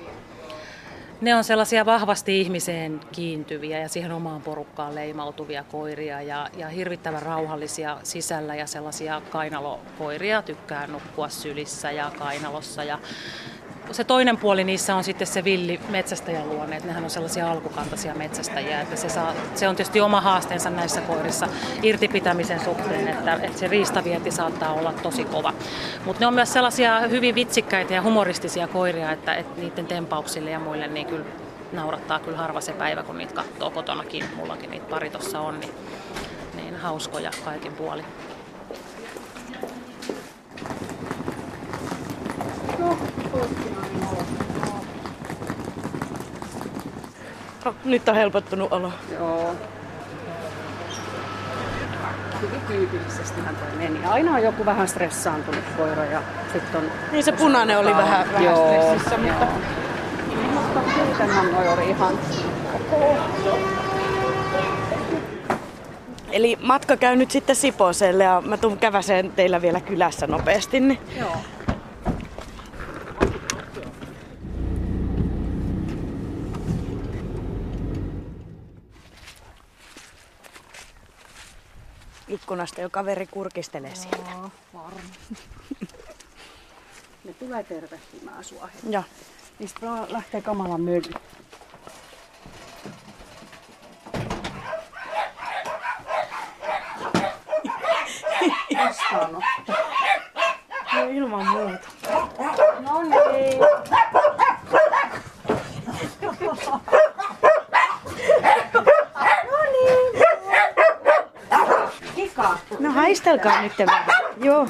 Ne 1.21 1.35
on 1.35 1.43
sellaisia 1.43 1.85
vahvasti 1.85 2.41
ihmiseen 2.41 2.99
kiintyviä 3.11 3.79
ja 3.79 3.89
siihen 3.89 4.11
omaan 4.11 4.41
porukkaan 4.41 4.95
leimautuvia 4.95 5.63
koiria 5.63 6.21
ja, 6.21 6.49
ja 6.57 6.69
hirvittävän 6.69 7.21
rauhallisia 7.21 7.97
sisällä 8.03 8.55
ja 8.55 8.67
sellaisia 8.67 9.21
kainalokoiria, 9.29 10.41
tykkää 10.41 10.87
nukkua 10.87 11.29
sylissä 11.29 11.91
ja 11.91 12.11
kainalossa 12.19 12.83
ja 12.83 12.99
se 13.91 14.03
toinen 14.03 14.37
puoli 14.37 14.63
niissä 14.63 14.95
on 14.95 15.03
sitten 15.03 15.27
se 15.27 15.43
villi 15.43 15.79
metsästäjän 15.89 16.49
luonne, 16.49 16.75
että 16.75 16.87
nehän 16.87 17.03
on 17.03 17.09
sellaisia 17.09 17.51
alkukantaisia 17.51 18.15
metsästäjiä, 18.15 18.81
että 18.81 18.95
se, 18.95 19.09
saa, 19.09 19.33
se 19.55 19.67
on 19.67 19.75
tietysti 19.75 20.01
oma 20.01 20.21
haasteensa 20.21 20.69
näissä 20.69 21.01
koirissa 21.01 21.47
irtipitämisen 21.83 22.59
suhteen, 22.59 23.07
että, 23.07 23.33
että 23.33 23.59
se 23.59 23.67
riistavienti 23.67 24.31
saattaa 24.31 24.73
olla 24.73 24.93
tosi 24.93 25.25
kova. 25.25 25.53
Mutta 26.05 26.19
ne 26.19 26.27
on 26.27 26.33
myös 26.33 26.53
sellaisia 26.53 26.99
hyvin 26.99 27.35
vitsikkäitä 27.35 27.93
ja 27.93 28.01
humoristisia 28.01 28.67
koiria, 28.67 29.11
että, 29.11 29.35
että 29.35 29.61
niiden 29.61 29.87
tempauksille 29.87 30.49
ja 30.49 30.59
muille 30.59 30.87
niin 30.87 31.07
kyllä 31.07 31.25
naurattaa 31.71 32.19
kyllä 32.19 32.37
harva 32.37 32.61
se 32.61 32.71
päivä, 32.71 33.03
kun 33.03 33.17
niitä 33.17 33.33
katsoo 33.33 33.71
kotonakin. 33.71 34.23
Mullakin 34.35 34.71
niitä 34.71 34.89
pari 34.89 35.09
tuossa 35.09 35.39
on, 35.39 35.59
niin, 35.59 35.73
niin 36.55 36.75
hauskoja 36.75 37.31
kaikin 37.45 37.73
puolin. 37.73 38.05
No, 42.79 42.97
okay. 43.33 43.68
Nyt 47.85 48.09
on 48.09 48.15
helpottunut 48.15 48.73
olo. 48.73 48.91
Joo. 49.13 49.55
Hyvin 52.41 52.61
tyypillisestihän 52.67 53.55
toi 53.55 53.67
meni. 53.77 54.05
Aina 54.05 54.33
on 54.33 54.43
joku 54.43 54.65
vähän 54.65 54.87
stressaantunut 54.87 55.63
koira 55.77 56.05
ja 56.05 56.21
sitten 56.53 56.81
on... 56.81 56.91
Niin 57.11 57.23
se 57.23 57.31
punainen 57.31 57.79
oli 57.79 57.95
vähän, 57.95 58.27
vähän 58.27 58.43
joo, 58.43 58.83
stressissä, 58.83 59.17
mutta... 59.17 59.43
Joo. 59.43 59.53
Mutta 60.53 60.79
muutenhan 61.05 61.51
noi 61.51 61.67
oli 61.67 61.89
ihan 61.89 62.19
Eli 66.31 66.57
matka 66.61 66.97
käy 66.97 67.15
nyt 67.15 67.31
sitten 67.31 67.55
Siposelle 67.55 68.23
ja 68.23 68.43
mä 68.45 68.57
tuun 68.57 68.77
käväseen 68.77 69.31
teillä 69.31 69.61
vielä 69.61 69.81
kylässä 69.81 70.27
nopeasti. 70.27 70.79
Niin. 70.79 70.99
Joo. 71.19 71.37
Ikkunasta 82.49 82.81
jo 82.81 82.89
kaveri 82.89 83.27
kurkistelee 83.27 83.95
sieltä. 83.95 84.31
Joo, 84.31 84.51
varma. 84.73 84.99
ne 87.25 87.33
tulee 87.39 87.63
tervehtimään 87.63 88.43
sua. 88.43 88.69
Joo. 88.89 89.03
Niistä 89.59 89.79
lähtee 90.07 90.41
kamalan 90.41 90.81
mylly. 90.81 91.13
Vastaanotto. 98.77 99.73
No 100.93 101.09
ilman 101.09 101.47
muuta. 101.47 101.87
No 102.79 103.03
niin. 103.03 103.59
Kika. 112.15 112.57
No 112.79 112.91
haistelkaa 112.91 113.61
nyt 113.61 113.73
vähän. 113.85 114.05
Joo. 114.37 114.67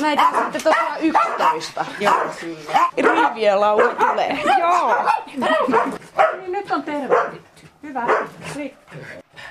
Näitä 0.00 0.22
on 0.22 0.42
sitten 0.52 0.62
tosiaan 0.62 1.00
11. 1.00 1.84
Joo. 2.00 2.14
Rivien 2.96 3.60
laulu 3.60 3.88
tulee. 3.94 4.38
Joo. 4.58 5.04
Niin 6.40 6.52
nyt 6.52 6.70
on 6.70 6.82
tervehditty. 6.82 7.66
Hyvä. 7.82 8.06
Klikki. 8.52 8.96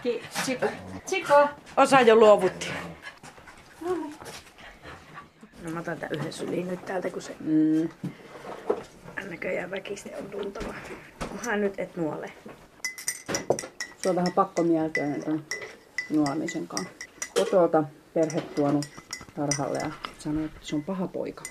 Ki- 0.03 0.23
Tsiko. 0.41 0.65
Tsiko. 1.05 1.49
Osa 1.77 2.01
jo 2.01 2.15
luovutti. 2.15 2.67
No 5.61 5.71
mä 5.73 5.79
otan 5.79 5.97
tän 5.97 6.09
yhden 6.11 6.33
syliin 6.33 6.67
nyt 6.67 6.85
täältä, 6.85 7.09
kun 7.09 7.21
se 7.21 7.35
Mm. 7.39 7.89
näköjään 9.29 9.71
väkisten 9.71 10.13
on 10.19 10.25
tuntava. 10.25 10.73
Onhan 11.31 11.61
nyt 11.61 11.73
et 11.79 11.95
nuole. 11.97 12.31
Se 13.97 14.09
on 14.09 14.15
vähän 14.15 14.31
pakko 14.35 14.63
mieltyä 14.63 15.03
ton 16.07 16.17
nuomisen 16.17 16.67
kanssa. 16.67 16.89
Kotota 17.39 17.83
perhe 18.13 18.41
tuonut 18.41 18.85
tarhalle 19.35 19.79
ja 19.79 19.91
sanoi, 20.19 20.45
että 20.45 20.59
se 20.61 20.75
on 20.75 20.83
paha 20.83 21.07
poika. 21.07 21.43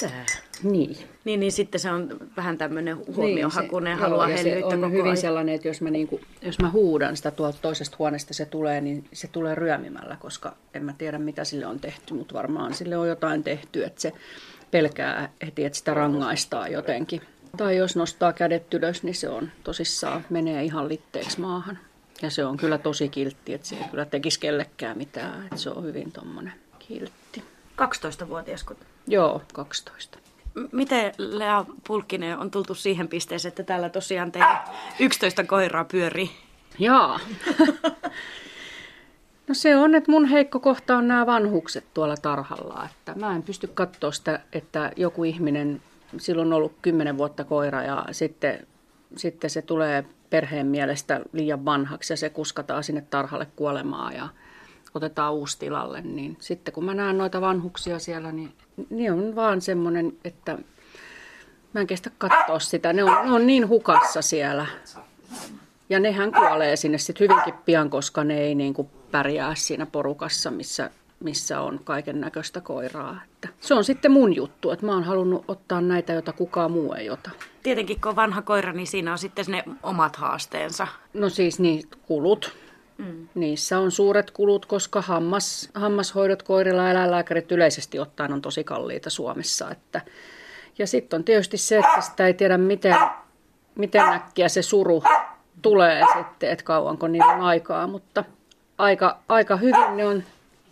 Tää. 0.00 0.26
Niin. 0.62 0.96
Niin, 1.24 1.40
niin 1.40 1.52
sitten 1.52 1.80
se 1.80 1.90
on 1.90 2.08
vähän 2.36 2.58
tämmöinen 2.58 2.96
huomiohakunen, 3.16 3.90
Niin, 3.90 3.98
se- 3.98 4.02
haluaa 4.02 4.26
joo, 4.28 4.30
ja 4.36 4.42
se 4.42 4.44
hellyyttä 4.50 4.74
on 4.74 4.80
koko 4.80 4.90
hyvin 4.92 5.04
ajan. 5.04 5.16
sellainen, 5.16 5.54
että 5.54 5.68
jos 5.68 5.80
mä, 5.80 5.90
niinku, 5.90 6.20
jos 6.42 6.58
mä 6.58 6.70
huudan 6.70 7.16
sitä 7.16 7.30
tuolta 7.30 7.58
toisesta 7.62 7.96
huoneesta 7.98 8.34
se 8.34 8.44
tulee, 8.46 8.80
niin 8.80 9.04
se 9.12 9.28
tulee 9.28 9.54
ryömimällä, 9.54 10.16
koska 10.20 10.56
en 10.74 10.84
mä 10.84 10.94
tiedä 10.98 11.18
mitä 11.18 11.44
sille 11.44 11.66
on 11.66 11.80
tehty, 11.80 12.14
mutta 12.14 12.34
varmaan 12.34 12.74
sille 12.74 12.96
on 12.96 13.08
jotain 13.08 13.42
tehty, 13.44 13.84
että 13.84 14.00
se 14.00 14.12
pelkää 14.70 15.28
heti, 15.46 15.64
että 15.64 15.78
sitä 15.78 15.94
rangaistaan 15.94 16.72
jotenkin. 16.72 17.20
Tai 17.56 17.76
jos 17.76 17.96
nostaa 17.96 18.32
kädet 18.32 18.74
ylös, 18.74 19.02
niin 19.02 19.14
se 19.14 19.28
on 19.28 19.48
tosissaan, 19.64 20.24
menee 20.30 20.64
ihan 20.64 20.88
litteeksi 20.88 21.40
maahan. 21.40 21.78
Ja 22.22 22.30
se 22.30 22.44
on 22.44 22.56
kyllä 22.56 22.78
tosi 22.78 23.08
kiltti, 23.08 23.54
että 23.54 23.66
se 23.68 23.76
ei 23.76 23.84
kyllä 23.90 24.04
tekisi 24.04 24.40
kellekään 24.40 24.98
mitään, 24.98 25.42
että 25.42 25.56
se 25.56 25.70
on 25.70 25.84
hyvin 25.84 26.12
tommonen 26.12 26.52
kiltti. 26.78 27.44
12-vuotias, 27.82 28.64
kun 28.64 28.76
Joo, 29.06 29.42
12. 29.52 30.18
M- 30.54 30.64
Miten 30.72 31.12
Lea 31.18 31.64
Pulkkinen 31.86 32.38
on 32.38 32.50
tultu 32.50 32.74
siihen 32.74 33.08
pisteeseen, 33.08 33.50
että 33.50 33.62
täällä 33.62 33.88
tosiaan 33.88 34.32
teillä 34.32 34.64
11 35.00 35.44
koiraa 35.44 35.84
pyörii? 35.84 36.30
Jaa. 36.78 37.20
No 39.48 39.54
se 39.54 39.76
on, 39.76 39.94
että 39.94 40.10
mun 40.10 40.24
heikko 40.24 40.60
kohta 40.60 40.96
on 40.96 41.08
nämä 41.08 41.26
vanhukset 41.26 41.84
tuolla 41.94 42.16
tarhalla. 42.16 42.88
Että 42.90 43.14
mä 43.14 43.36
en 43.36 43.42
pysty 43.42 43.66
katsoa 43.66 44.12
sitä, 44.12 44.40
että 44.52 44.92
joku 44.96 45.24
ihminen, 45.24 45.82
silloin 46.18 46.46
on 46.46 46.52
ollut 46.52 46.72
kymmenen 46.82 47.18
vuotta 47.18 47.44
koira 47.44 47.82
ja 47.82 48.04
sitten, 48.12 48.66
sitten 49.16 49.50
se 49.50 49.62
tulee 49.62 50.04
perheen 50.30 50.66
mielestä 50.66 51.20
liian 51.32 51.64
vanhaksi 51.64 52.12
ja 52.12 52.16
se 52.16 52.30
kuskataan 52.30 52.84
sinne 52.84 53.00
tarhalle 53.10 53.46
kuolemaan 53.56 54.14
ja 54.14 54.28
otetaan 54.94 55.32
uusi 55.32 55.58
tilalle. 55.58 56.00
Niin 56.00 56.36
sitten 56.40 56.74
kun 56.74 56.84
mä 56.84 56.94
näen 56.94 57.18
noita 57.18 57.40
vanhuksia 57.40 57.98
siellä, 57.98 58.32
niin, 58.32 58.52
niin 58.90 59.12
on 59.12 59.34
vaan 59.34 59.60
semmoinen, 59.60 60.12
että 60.24 60.58
mä 61.72 61.80
en 61.80 61.86
kestä 61.86 62.10
katsoa 62.18 62.58
sitä. 62.58 62.92
Ne 62.92 63.04
on, 63.04 63.26
ne 63.26 63.32
on 63.32 63.46
niin 63.46 63.68
hukassa 63.68 64.22
siellä. 64.22 64.66
Ja 65.88 66.00
nehän 66.00 66.32
kuolee 66.32 66.76
sinne 66.76 66.98
sitten 66.98 67.28
hyvinkin 67.28 67.54
pian, 67.64 67.90
koska 67.90 68.24
ne 68.24 68.38
ei 68.38 68.54
niin 68.54 68.74
kuin 68.74 68.88
pärjää 69.10 69.54
siinä 69.54 69.86
porukassa, 69.86 70.50
missä, 70.50 70.90
missä 71.20 71.60
on 71.60 71.80
kaiken 71.84 72.20
näköistä 72.20 72.60
koiraa. 72.60 73.20
Että 73.32 73.48
se 73.60 73.74
on 73.74 73.84
sitten 73.84 74.12
mun 74.12 74.36
juttu, 74.36 74.70
että 74.70 74.86
mä 74.86 74.92
oon 74.92 75.04
halunnut 75.04 75.44
ottaa 75.48 75.80
näitä, 75.80 76.12
joita 76.12 76.32
kukaan 76.32 76.72
muu 76.72 76.92
ei 76.92 77.10
ota. 77.10 77.30
Tietenkin 77.62 78.00
kun 78.00 78.08
on 78.08 78.16
vanha 78.16 78.42
koira, 78.42 78.72
niin 78.72 78.86
siinä 78.86 79.12
on 79.12 79.18
sitten 79.18 79.44
ne 79.48 79.64
omat 79.82 80.16
haasteensa. 80.16 80.86
No 81.14 81.28
siis 81.28 81.60
niin 81.60 81.84
kulut. 82.02 82.56
Mm. 82.98 83.28
Niissä 83.34 83.78
on 83.78 83.90
suuret 83.90 84.30
kulut, 84.30 84.66
koska 84.66 85.02
hammas, 85.02 85.70
hammashoidot 85.74 86.42
koirilla 86.42 86.82
ja 86.82 86.90
eläinlääkärit 86.90 87.52
yleisesti 87.52 87.98
ottaen 87.98 88.32
on 88.32 88.42
tosi 88.42 88.64
kalliita 88.64 89.10
Suomessa. 89.10 89.70
Että, 89.70 90.00
ja 90.78 90.86
sitten 90.86 91.18
on 91.18 91.24
tietysti 91.24 91.56
se, 91.56 91.78
että 91.78 92.00
sitä 92.00 92.26
ei 92.26 92.34
tiedä 92.34 92.58
miten, 92.58 92.96
miten 93.74 94.04
äkkiä 94.04 94.48
se 94.48 94.62
suru 94.62 95.02
tulee 95.62 96.02
sitten, 96.16 96.50
että 96.50 96.64
kauanko 96.64 97.08
niillä 97.08 97.32
on 97.32 97.40
aikaa, 97.40 97.86
mutta 97.86 98.24
aika, 98.78 99.18
aika 99.28 99.56
hyvin 99.56 99.96
ne 99.96 100.06
on 100.06 100.22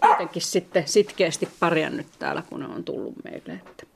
kuitenkin 0.06 0.42
sitten 0.42 0.88
sitkeästi 0.88 1.48
pärjännyt 1.60 2.06
täällä, 2.18 2.42
kun 2.48 2.60
ne 2.60 2.66
on 2.66 2.84
tullut 2.84 3.14
meille. 3.24 3.52
Että. 3.52 3.86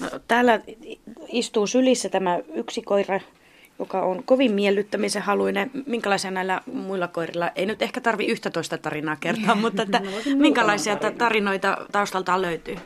No, 0.00 0.08
täällä 0.28 0.60
istuu 1.28 1.66
sylissä 1.66 2.08
tämä 2.08 2.38
yksi 2.54 2.82
koira, 2.82 3.20
joka 3.78 4.02
on 4.02 4.22
kovin 4.24 4.52
miellyttämisen 4.52 5.22
haluinen. 5.22 5.70
Minkälaisia 5.86 6.30
näillä 6.30 6.60
muilla 6.72 7.08
koirilla, 7.08 7.50
ei 7.54 7.66
nyt 7.66 7.82
ehkä 7.82 8.00
tarvi 8.00 8.26
yhtä 8.26 8.50
toista 8.50 8.78
tarinaa 8.78 9.16
kertoa, 9.16 9.54
mutta 9.64 9.82
että 9.82 10.00
minkälaisia 10.34 10.96
ta- 10.96 11.10
tarinoita 11.10 11.86
taustaltaan 11.92 12.42
löytyy? 12.42 12.76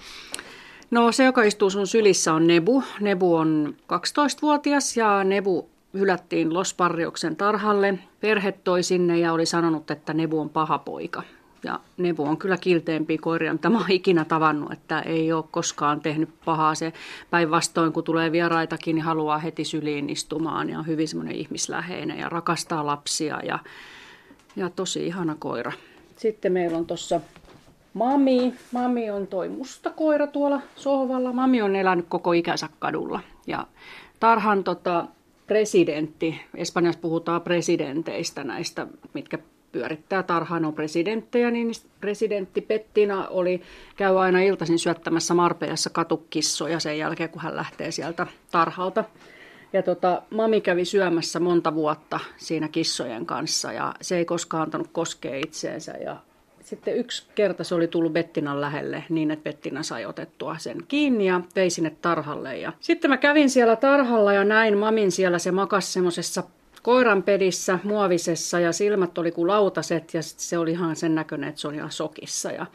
No 0.91 1.13
se, 1.13 1.25
joka 1.25 1.43
istuu 1.43 1.71
sun 1.71 1.87
sylissä 1.87 2.35
on 2.35 2.47
Nebu. 2.47 2.85
Nebu 3.01 3.35
on 3.35 3.75
12-vuotias 3.93 4.97
ja 4.97 5.25
Nebu 5.25 5.69
hylättiin 5.95 6.55
Los 6.55 6.75
Parrioksen 6.75 7.37
tarhalle. 7.37 7.99
Perhe 8.21 8.53
toi 8.53 8.83
sinne 8.83 9.19
ja 9.19 9.33
oli 9.33 9.47
sanonut, 9.47 9.91
että 9.91 10.15
Nebu 10.15 10.41
on 10.41 10.51
paha 10.51 10.79
poika. 10.79 11.23
Ja 11.65 11.81
Nebu 11.97 12.25
on 12.25 12.37
kyllä 12.37 12.57
kilteempi 12.57 13.19
koiria, 13.19 13.53
mitä 13.53 13.69
mä 13.69 13.79
oon 13.79 13.91
ikinä 13.91 14.25
tavannut, 14.25 14.73
että 14.73 15.01
ei 15.01 15.33
ole 15.33 15.45
koskaan 15.51 16.01
tehnyt 16.01 16.29
pahaa. 16.45 16.75
Se 16.75 16.93
päinvastoin, 17.31 17.93
kun 17.93 18.05
tulee 18.05 18.33
vieraitakin, 18.33 18.95
niin 18.95 19.05
haluaa 19.05 19.39
heti 19.39 19.65
syliin 19.65 20.11
istumaan 20.11 20.71
ja 20.71 20.79
on 20.79 20.87
hyvin 20.87 21.09
semmoinen 21.09 21.37
ihmisläheinen 21.37 22.19
ja 22.19 22.29
rakastaa 22.29 22.87
lapsia 22.87 23.41
ja, 23.43 23.59
ja 24.57 24.71
tosi 24.71 25.07
ihana 25.07 25.37
koira. 25.39 25.73
Sitten 26.17 26.53
meillä 26.53 26.79
on 26.79 26.87
tuossa 26.87 27.21
Mami. 27.95 28.55
Mami 28.73 29.11
on 29.11 29.27
toi 29.27 29.49
musta 29.49 29.91
koira 29.91 30.27
tuolla 30.27 30.61
sohvalla. 30.77 31.33
Mami 31.33 31.63
on 31.63 31.77
elänyt 31.77 32.07
koko 32.09 32.33
ikänsä 32.33 32.69
kadulla. 32.79 33.21
Ja 33.47 33.67
tarhan 34.21 34.65
tota, 34.65 35.07
presidentti, 35.47 36.41
Espanjassa 36.55 37.01
puhutaan 37.01 37.43
presidenteistä 37.43 38.45
näistä, 38.45 38.87
mitkä 39.15 39.39
pyörittää 39.73 40.23
tarhaan 40.23 40.65
on 40.65 40.75
presidenttejä, 40.75 41.51
niin 41.51 41.73
presidentti 42.01 42.61
Pettina 42.61 43.29
oli, 43.29 43.63
käy 43.97 44.21
aina 44.21 44.41
iltaisin 44.41 44.79
syöttämässä 44.79 45.35
Marpeassa 45.35 45.91
katukissoja 45.91 46.81
sen 46.81 46.99
jälkeen, 46.99 47.31
kun 47.31 47.43
hän 47.43 47.57
lähtee 47.57 47.91
sieltä 47.91 48.27
tarhalta. 48.51 49.05
Ja 49.73 49.83
tota, 49.83 50.23
mami 50.31 50.61
kävi 50.61 50.85
syömässä 50.85 51.41
monta 51.41 51.75
vuotta 51.75 52.21
siinä 52.37 52.69
kissojen 52.69 53.27
kanssa 53.27 53.73
ja 53.73 53.95
se 54.01 54.17
ei 54.17 54.25
koskaan 54.25 54.63
antanut 54.63 54.89
koskea 54.93 55.37
itseensä. 55.37 55.93
Ja 55.93 56.17
sitten 56.61 56.97
yksi 56.97 57.27
kerta 57.35 57.65
se 57.65 57.75
oli 57.75 57.89
tullut 57.89 58.13
Bettinan 58.13 58.61
lähelle 58.61 59.05
niin, 59.09 59.31
että 59.31 59.43
Bettina 59.43 59.83
sai 59.83 60.07
otettua 60.07 60.59
sen 60.59 60.77
kiinni 60.89 61.27
ja 61.27 61.41
vei 61.57 61.71
sinne 61.71 61.91
tarhalle. 62.03 62.59
Ja 62.59 62.73
sitten 62.81 63.11
mä 63.11 63.17
kävin 63.17 63.51
siellä 63.51 63.77
tarhalla 63.77 64.33
ja 64.33 64.45
näin 64.45 64.79
mamin 64.79 65.13
siellä, 65.13 65.39
se 65.39 65.51
makas 65.51 65.93
semmoisessa 65.93 66.43
koiran 66.83 67.23
pedissä, 67.23 67.79
muovisessa 67.85 68.61
ja 68.61 68.73
silmät 68.73 69.19
oli 69.19 69.33
kuin 69.33 69.49
lautaset 69.49 70.15
ja 70.15 70.23
se 70.23 70.59
oli 70.59 70.71
ihan 70.71 70.97
sen 70.97 71.15
näköinen, 71.15 71.49
että 71.49 71.61
se 71.61 71.69
on 71.69 71.75
ihan 71.75 71.93
sokissa. 71.93 72.53
Ja, 72.53 72.67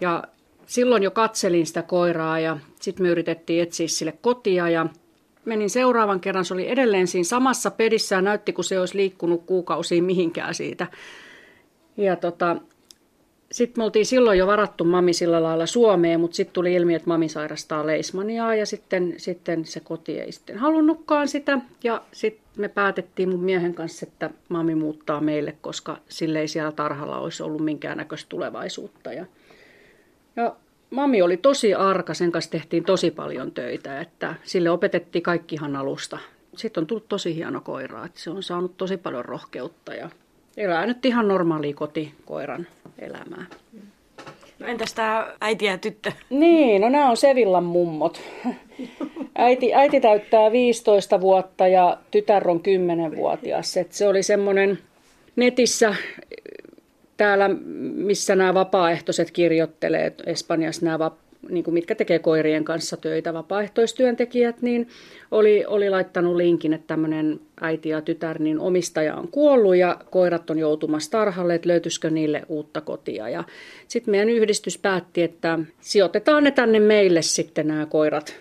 ja 0.00 0.24
silloin 0.66 1.02
jo 1.02 1.10
katselin 1.10 1.66
sitä 1.66 1.82
koiraa 1.82 2.40
ja 2.40 2.58
sitten 2.80 3.06
me 3.06 3.10
yritettiin 3.10 3.62
etsiä 3.62 3.88
sille 3.88 4.12
kotia 4.12 4.68
ja 4.68 4.86
menin 5.44 5.70
seuraavan 5.70 6.20
kerran, 6.20 6.44
se 6.44 6.54
oli 6.54 6.70
edelleen 6.70 7.06
siinä 7.06 7.24
samassa 7.24 7.70
pedissä 7.70 8.14
ja 8.14 8.22
näytti, 8.22 8.52
kun 8.52 8.64
se 8.64 8.80
olisi 8.80 8.96
liikkunut 8.96 9.44
kuukausiin 9.46 10.04
mihinkään 10.04 10.54
siitä. 10.54 10.86
Ja 11.96 12.16
tota, 12.16 12.56
sitten 13.52 13.80
me 13.80 13.84
oltiin 13.84 14.06
silloin 14.06 14.38
jo 14.38 14.46
varattu 14.46 14.84
mami 14.84 15.12
sillä 15.12 15.42
lailla 15.42 15.66
Suomeen, 15.66 16.20
mutta 16.20 16.34
sitten 16.34 16.54
tuli 16.54 16.74
ilmi, 16.74 16.94
että 16.94 17.08
mami 17.08 17.28
sairastaa 17.28 17.86
leismaniaa 17.86 18.54
ja 18.54 18.66
sitten, 18.66 19.14
sitten 19.16 19.64
se 19.64 19.80
koti 19.80 20.20
ei 20.20 20.32
sitten 20.32 20.58
halunnutkaan 20.58 21.28
sitä. 21.28 21.58
Ja 21.84 22.02
sitten 22.12 22.44
me 22.56 22.68
päätettiin 22.68 23.28
mun 23.28 23.44
miehen 23.44 23.74
kanssa, 23.74 24.06
että 24.08 24.30
mami 24.48 24.74
muuttaa 24.74 25.20
meille, 25.20 25.56
koska 25.60 25.98
sille 26.08 26.40
ei 26.40 26.48
siellä 26.48 26.72
tarhalla 26.72 27.18
olisi 27.18 27.42
ollut 27.42 27.64
minkäännäköistä 27.64 28.28
tulevaisuutta. 28.28 29.12
Ja, 29.12 29.26
ja 30.36 30.56
mami 30.90 31.22
oli 31.22 31.36
tosi 31.36 31.74
arka, 31.74 32.14
sen 32.14 32.32
kanssa 32.32 32.50
tehtiin 32.50 32.84
tosi 32.84 33.10
paljon 33.10 33.52
töitä, 33.52 34.00
että 34.00 34.34
sille 34.42 34.70
opetettiin 34.70 35.22
kaikkihan 35.22 35.76
alusta. 35.76 36.18
Sitten 36.56 36.80
on 36.80 36.86
tullut 36.86 37.08
tosi 37.08 37.34
hieno 37.34 37.60
koira, 37.60 38.04
että 38.04 38.20
se 38.20 38.30
on 38.30 38.42
saanut 38.42 38.76
tosi 38.76 38.96
paljon 38.96 39.24
rohkeutta 39.24 39.94
ja 39.94 40.10
elää 40.60 40.86
nyt 40.86 41.06
ihan 41.06 41.28
normaali 41.28 41.72
kotikoiran 41.72 42.66
elämää. 42.98 43.46
No 44.58 44.66
entäs 44.66 44.94
tämä 44.94 45.32
äiti 45.40 45.64
ja 45.64 45.78
tyttö? 45.78 46.12
Niin, 46.30 46.82
no 46.82 46.88
nämä 46.88 47.10
on 47.10 47.16
Sevillan 47.16 47.64
mummot. 47.64 48.22
Äiti, 49.34 49.74
äiti 49.74 50.00
täyttää 50.00 50.52
15 50.52 51.20
vuotta 51.20 51.68
ja 51.68 51.98
tytär 52.10 52.50
on 52.50 52.60
10-vuotias. 52.60 53.76
Et 53.76 53.92
se 53.92 54.08
oli 54.08 54.22
semmoinen 54.22 54.78
netissä 55.36 55.94
täällä, 57.16 57.50
missä 57.94 58.36
nämä 58.36 58.54
vapaaehtoiset 58.54 59.30
kirjoittelee, 59.30 60.12
Espanjassa 60.26 60.86
nämä 60.86 60.98
niin 61.48 61.64
kuin 61.64 61.74
mitkä 61.74 61.94
tekee 61.94 62.18
koirien 62.18 62.64
kanssa 62.64 62.96
töitä, 62.96 63.34
vapaaehtoistyöntekijät, 63.34 64.62
niin 64.62 64.88
oli, 65.30 65.64
oli 65.66 65.90
laittanut 65.90 66.36
linkin, 66.36 66.72
että 66.72 66.86
tämmöinen 66.86 67.40
äiti 67.60 67.88
ja 67.88 68.00
tytär, 68.00 68.42
niin 68.42 68.58
omistaja 68.58 69.14
on 69.16 69.28
kuollut 69.28 69.76
ja 69.76 70.00
koirat 70.10 70.50
on 70.50 70.58
joutumassa 70.58 71.10
tarhalle, 71.10 71.54
että 71.54 71.68
löytyisikö 71.68 72.10
niille 72.10 72.42
uutta 72.48 72.80
kotia. 72.80 73.28
Ja 73.28 73.44
sitten 73.88 74.12
meidän 74.12 74.28
yhdistys 74.28 74.78
päätti, 74.78 75.22
että 75.22 75.58
sijoitetaan 75.80 76.44
ne 76.44 76.50
tänne 76.50 76.80
meille 76.80 77.22
sitten 77.22 77.68
nämä 77.68 77.86
koirat 77.86 78.36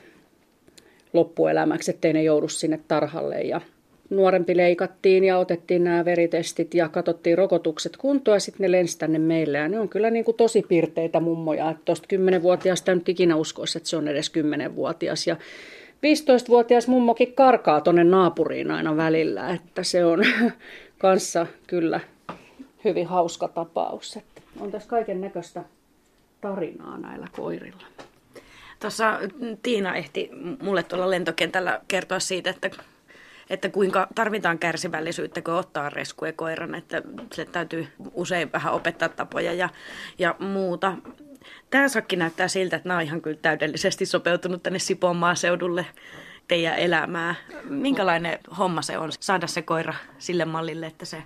loppuelämäksi, 1.13 1.91
ettei 1.91 2.13
ne 2.13 2.23
joudu 2.23 2.47
sinne 2.47 2.79
tarhalle. 2.87 3.41
Ja 3.41 3.61
nuorempi 4.09 4.57
leikattiin 4.57 5.23
ja 5.23 5.37
otettiin 5.37 5.83
nämä 5.83 6.05
veritestit 6.05 6.73
ja 6.73 6.89
katsottiin 6.89 7.37
rokotukset 7.37 7.97
kuntoon 7.97 8.35
ja 8.35 8.39
sitten 8.39 8.63
ne 8.63 8.71
lensi 8.71 8.99
tänne 8.99 9.19
meille. 9.19 9.57
Ja 9.57 9.67
ne 9.67 9.79
on 9.79 9.89
kyllä 9.89 10.09
niin 10.09 10.25
kuin 10.25 10.37
tosi 10.37 10.65
pirteitä 10.67 11.19
mummoja, 11.19 11.69
että 11.69 11.81
tuosta 11.85 12.07
10-vuotiaasta 12.15 12.95
nyt 12.95 13.09
ikinä 13.09 13.35
uskoisi, 13.35 13.77
että 13.77 13.89
se 13.89 13.97
on 13.97 14.07
edes 14.07 14.31
10-vuotias. 14.31 15.27
Ja 15.27 15.35
15-vuotias 15.95 16.87
mummokin 16.87 17.33
karkaa 17.33 17.81
tuonne 17.81 18.03
naapuriin 18.03 18.71
aina 18.71 18.97
välillä, 18.97 19.49
että 19.49 19.83
se 19.83 20.05
on 20.05 20.19
kanssa 20.97 21.47
kyllä 21.67 21.99
hyvin 22.85 23.07
hauska 23.07 23.47
tapaus. 23.47 24.17
Että 24.17 24.41
on 24.59 24.71
tässä 24.71 24.89
kaiken 24.89 25.21
näköistä 25.21 25.63
tarinaa 26.41 26.97
näillä 26.97 27.27
koirilla. 27.31 27.85
Tuossa 28.79 29.19
Tiina 29.63 29.95
ehti 29.95 30.29
mulle 30.61 30.83
tuolla 30.83 31.09
lentokentällä 31.09 31.81
kertoa 31.87 32.19
siitä, 32.19 32.49
että 32.49 32.69
että 33.49 33.69
kuinka 33.69 34.07
tarvitaan 34.15 34.59
kärsivällisyyttä, 34.59 35.41
kun 35.41 35.53
ottaa 35.53 35.89
reskuja 35.89 36.33
koiran, 36.33 36.75
että 36.75 37.01
se 37.33 37.45
täytyy 37.45 37.87
usein 38.13 38.51
vähän 38.51 38.73
opettaa 38.73 39.09
tapoja 39.09 39.53
ja, 39.53 39.69
ja 40.19 40.35
muuta. 40.39 40.95
Tämä 41.69 41.87
sakki 41.87 42.15
näyttää 42.15 42.47
siltä, 42.47 42.75
että 42.75 42.89
nämä 42.89 42.97
on 42.97 43.05
ihan 43.05 43.21
kyllä 43.21 43.37
täydellisesti 43.41 44.05
sopeutunut 44.05 44.63
tänne 44.63 44.79
Sipoon 44.79 45.15
maaseudulle 45.15 45.85
teidän 46.49 46.77
elämää. 46.77 47.35
Minkälainen 47.69 48.39
homma 48.57 48.81
se 48.81 48.97
on 48.97 49.11
saada 49.19 49.47
se 49.47 49.61
koira 49.61 49.93
sille 50.17 50.45
mallille, 50.45 50.85
että 50.85 51.05
se 51.05 51.23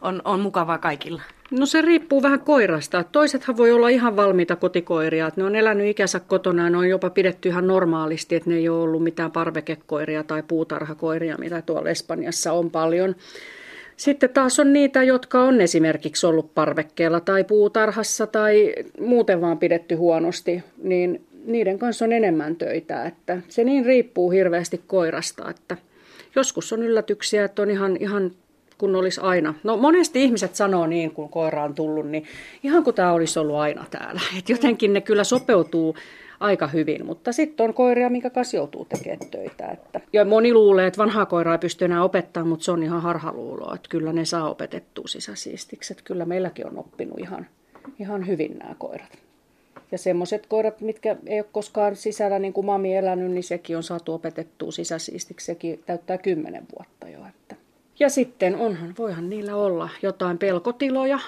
on, 0.00 0.22
on 0.24 0.40
mukavaa 0.40 0.78
kaikilla? 0.78 1.22
No 1.50 1.66
se 1.66 1.82
riippuu 1.82 2.22
vähän 2.22 2.40
koirasta. 2.40 3.04
Toisethan 3.04 3.56
voi 3.56 3.72
olla 3.72 3.88
ihan 3.88 4.16
valmiita 4.16 4.56
kotikoiria. 4.56 5.30
Ne 5.36 5.44
on 5.44 5.56
elänyt 5.56 5.86
ikänsä 5.86 6.20
kotona 6.20 6.64
ja 6.64 6.70
ne 6.70 6.78
on 6.78 6.88
jopa 6.88 7.10
pidetty 7.10 7.48
ihan 7.48 7.66
normaalisti, 7.66 8.34
että 8.34 8.50
ne 8.50 8.56
ei 8.56 8.68
ole 8.68 8.82
ollut 8.82 9.02
mitään 9.02 9.32
parvekekoiria 9.32 10.24
tai 10.24 10.42
puutarhakoiria, 10.42 11.38
mitä 11.38 11.62
tuolla 11.62 11.90
Espanjassa 11.90 12.52
on 12.52 12.70
paljon. 12.70 13.14
Sitten 13.96 14.30
taas 14.30 14.58
on 14.58 14.72
niitä, 14.72 15.02
jotka 15.02 15.42
on 15.42 15.60
esimerkiksi 15.60 16.26
ollut 16.26 16.54
parvekkeella 16.54 17.20
tai 17.20 17.44
puutarhassa 17.44 18.26
tai 18.26 18.74
muuten 19.00 19.40
vaan 19.40 19.58
pidetty 19.58 19.94
huonosti, 19.94 20.62
niin 20.82 21.26
niiden 21.46 21.78
kanssa 21.78 22.04
on 22.04 22.12
enemmän 22.12 22.56
töitä. 22.56 23.04
Että 23.04 23.38
se 23.48 23.64
niin 23.64 23.86
riippuu 23.86 24.30
hirveästi 24.30 24.80
koirasta, 24.86 25.50
että 25.50 25.76
joskus 26.36 26.72
on 26.72 26.82
yllätyksiä, 26.82 27.44
että 27.44 27.62
on 27.62 27.70
ihan, 27.70 27.96
ihan 28.00 28.30
kun 28.78 28.96
olisi 28.96 29.20
aina. 29.20 29.54
No 29.64 29.76
monesti 29.76 30.24
ihmiset 30.24 30.54
sanoo 30.54 30.86
niin, 30.86 31.10
kun 31.10 31.28
koira 31.28 31.64
on 31.64 31.74
tullut, 31.74 32.08
niin 32.08 32.24
ihan 32.62 32.84
kuin 32.84 32.96
tämä 32.96 33.12
olisi 33.12 33.38
ollut 33.38 33.56
aina 33.56 33.84
täällä. 33.90 34.20
Et 34.38 34.48
jotenkin 34.48 34.92
ne 34.92 35.00
kyllä 35.00 35.24
sopeutuu 35.24 35.96
aika 36.40 36.66
hyvin, 36.66 37.06
mutta 37.06 37.32
sitten 37.32 37.64
on 37.64 37.74
koiria, 37.74 38.10
minkä 38.10 38.30
kanssa 38.30 38.56
joutuu 38.56 38.84
tekemään 38.84 39.30
töitä. 39.30 39.66
Että. 39.66 40.00
Ja 40.12 40.24
moni 40.24 40.54
luulee, 40.54 40.86
että 40.86 40.98
vanhaa 40.98 41.26
koiraa 41.26 41.54
ei 41.54 41.58
pysty 41.58 41.84
enää 41.84 42.04
opettamaan, 42.04 42.48
mutta 42.48 42.64
se 42.64 42.72
on 42.72 42.82
ihan 42.82 43.02
harhaluuloa, 43.02 43.74
että 43.74 43.88
kyllä 43.88 44.12
ne 44.12 44.24
saa 44.24 44.50
opetettua 44.50 45.06
sisäsiistiksi. 45.06 45.92
Että 45.92 46.04
kyllä 46.04 46.24
meilläkin 46.24 46.66
on 46.66 46.78
oppinut 46.78 47.18
ihan, 47.18 47.46
ihan 47.98 48.26
hyvin 48.26 48.58
nämä 48.58 48.74
koirat. 48.78 49.25
Ja 49.92 49.98
semmoiset 49.98 50.46
koirat, 50.46 50.80
mitkä 50.80 51.16
ei 51.26 51.40
ole 51.40 51.48
koskaan 51.52 51.96
sisällä 51.96 52.38
niin 52.38 52.52
kuin 52.52 52.66
mami 52.66 52.96
elänyt, 52.96 53.30
niin 53.30 53.44
sekin 53.44 53.76
on 53.76 53.82
saatu 53.82 54.14
opetettua 54.14 54.72
sisäsiistiksi. 54.72 55.46
Sekin 55.46 55.82
täyttää 55.86 56.18
kymmenen 56.18 56.66
vuotta 56.78 57.08
jo. 57.08 57.26
Että. 57.28 57.56
Ja 57.98 58.08
sitten 58.08 58.56
onhan, 58.56 58.94
voihan 58.98 59.30
niillä 59.30 59.56
olla 59.56 59.88
jotain 60.02 60.38
pelkotiloja. 60.38 61.18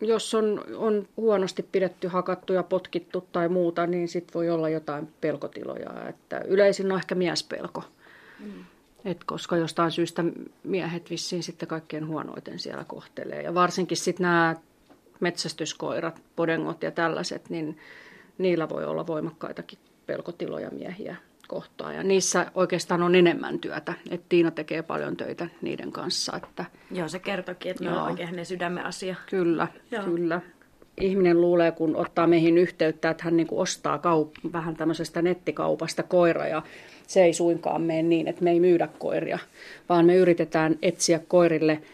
Jos 0.00 0.34
on, 0.34 0.64
on 0.76 1.08
huonosti 1.16 1.62
pidetty, 1.62 2.08
hakattu 2.08 2.52
ja 2.52 2.62
potkittu 2.62 3.24
tai 3.32 3.48
muuta, 3.48 3.86
niin 3.86 4.08
sitten 4.08 4.34
voi 4.34 4.50
olla 4.50 4.68
jotain 4.68 5.08
pelkotiloja. 5.20 6.08
Että 6.08 6.38
yleisin 6.38 6.92
on 6.92 6.98
ehkä 6.98 7.14
miespelko. 7.14 7.84
Mm. 8.40 8.64
Et 9.04 9.24
koska 9.24 9.56
jostain 9.56 9.90
syystä 9.90 10.24
miehet 10.64 11.10
vissiin 11.10 11.42
sitten 11.42 11.68
kaikkein 11.68 12.06
huonoiten 12.06 12.58
siellä 12.58 12.84
kohtelee. 12.84 13.42
Ja 13.42 13.54
varsinkin 13.54 13.96
sitten 13.96 14.24
nämä 14.24 14.56
metsästyskoirat, 15.20 16.22
podengot 16.36 16.82
ja 16.82 16.90
tällaiset, 16.90 17.50
niin 17.50 17.78
niillä 18.38 18.68
voi 18.68 18.84
olla 18.84 19.06
voimakkaitakin 19.06 19.78
pelkotiloja 20.06 20.70
miehiä 20.70 21.16
kohtaan. 21.48 21.94
Ja 21.94 22.02
niissä 22.02 22.46
oikeastaan 22.54 23.02
on 23.02 23.14
enemmän 23.14 23.58
työtä. 23.58 23.94
että 24.10 24.26
Tiina 24.28 24.50
tekee 24.50 24.82
paljon 24.82 25.16
töitä 25.16 25.48
niiden 25.62 25.92
kanssa. 25.92 26.36
Että, 26.36 26.64
Joo, 26.90 27.08
se 27.08 27.18
kertokin, 27.18 27.70
että 27.70 27.84
joo. 27.84 27.96
on 27.96 28.02
oikein 28.02 28.28
hänen 28.28 28.46
sydämen 28.46 28.84
asia. 28.84 29.16
Kyllä, 29.30 29.68
Joo. 29.90 30.02
kyllä. 30.04 30.40
Ihminen 31.00 31.40
luulee, 31.40 31.72
kun 31.72 31.96
ottaa 31.96 32.26
meihin 32.26 32.58
yhteyttä, 32.58 33.10
että 33.10 33.24
hän 33.24 33.36
niin 33.36 33.46
kuin 33.46 33.60
ostaa 33.60 33.96
kaup- 33.96 34.52
vähän 34.52 34.76
tämmöisestä 34.76 35.22
nettikaupasta 35.22 36.02
koira 36.02 36.46
ja 36.46 36.62
se 37.06 37.24
ei 37.24 37.32
suinkaan 37.32 37.82
mene 37.82 38.02
niin, 38.02 38.28
että 38.28 38.44
me 38.44 38.50
ei 38.50 38.60
myydä 38.60 38.88
koiria, 38.98 39.38
vaan 39.88 40.06
me 40.06 40.16
yritetään 40.16 40.76
etsiä 40.82 41.20
koirille– 41.28 41.82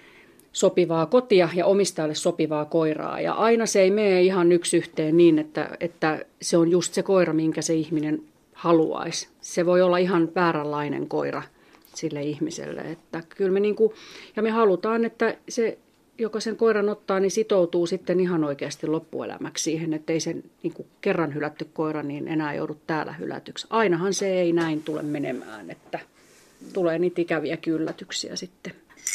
sopivaa 0.55 1.07
kotia 1.07 1.49
ja 1.55 1.67
omistajalle 1.67 2.15
sopivaa 2.15 2.65
koiraa. 2.65 3.21
Ja 3.21 3.33
aina 3.33 3.67
se 3.67 3.81
ei 3.81 3.91
mene 3.91 4.23
ihan 4.23 4.53
yksi 4.53 4.77
yhteen 4.77 5.17
niin, 5.17 5.39
että, 5.39 5.69
että 5.81 6.25
se 6.43 6.57
on 6.57 6.71
just 6.71 6.95
se 6.95 7.03
koira, 7.03 7.33
minkä 7.33 7.63
se 7.63 7.75
ihminen 7.75 8.23
haluaisi. 8.53 9.29
Se 9.41 9.67
voi 9.67 9.83
olla 9.83 9.99
ihan 9.99 10.29
vääränlainen 10.35 11.09
koira 11.09 11.43
sille 11.95 12.23
ihmiselle. 12.23 12.81
Että 12.81 13.23
kyllä 13.37 13.51
me 13.51 13.61
niin 13.61 13.77
kuin, 13.77 13.93
ja 14.37 14.43
me 14.43 14.51
halutaan, 14.51 15.05
että 15.05 15.37
se, 15.49 15.79
joka 16.19 16.41
sen 16.41 16.57
koiran 16.57 16.89
ottaa, 16.89 17.21
niin 17.21 17.31
sitoutuu 17.31 17.87
sitten 17.87 18.21
ihan 18.21 18.45
oikeasti 18.45 18.87
loppuelämäksi 18.87 19.65
siihen, 19.65 19.95
että 19.95 20.13
ei 20.13 20.21
sen 20.21 20.45
niin 20.63 20.73
kuin 20.73 20.89
kerran 21.01 21.35
hylätty 21.35 21.69
koira 21.73 22.03
niin 22.03 22.29
enää 22.29 22.55
joudu 22.55 22.77
täällä 22.87 23.13
hylätyksi. 23.13 23.67
Ainahan 23.71 24.15
se 24.15 24.41
ei 24.41 24.53
näin 24.53 24.83
tule 24.83 25.03
menemään, 25.03 25.71
että 25.71 25.99
tulee 26.73 26.99
niitä 26.99 27.21
ikäviä 27.21 27.59
yllätyksiä 27.67 28.37
sitten 28.37 28.73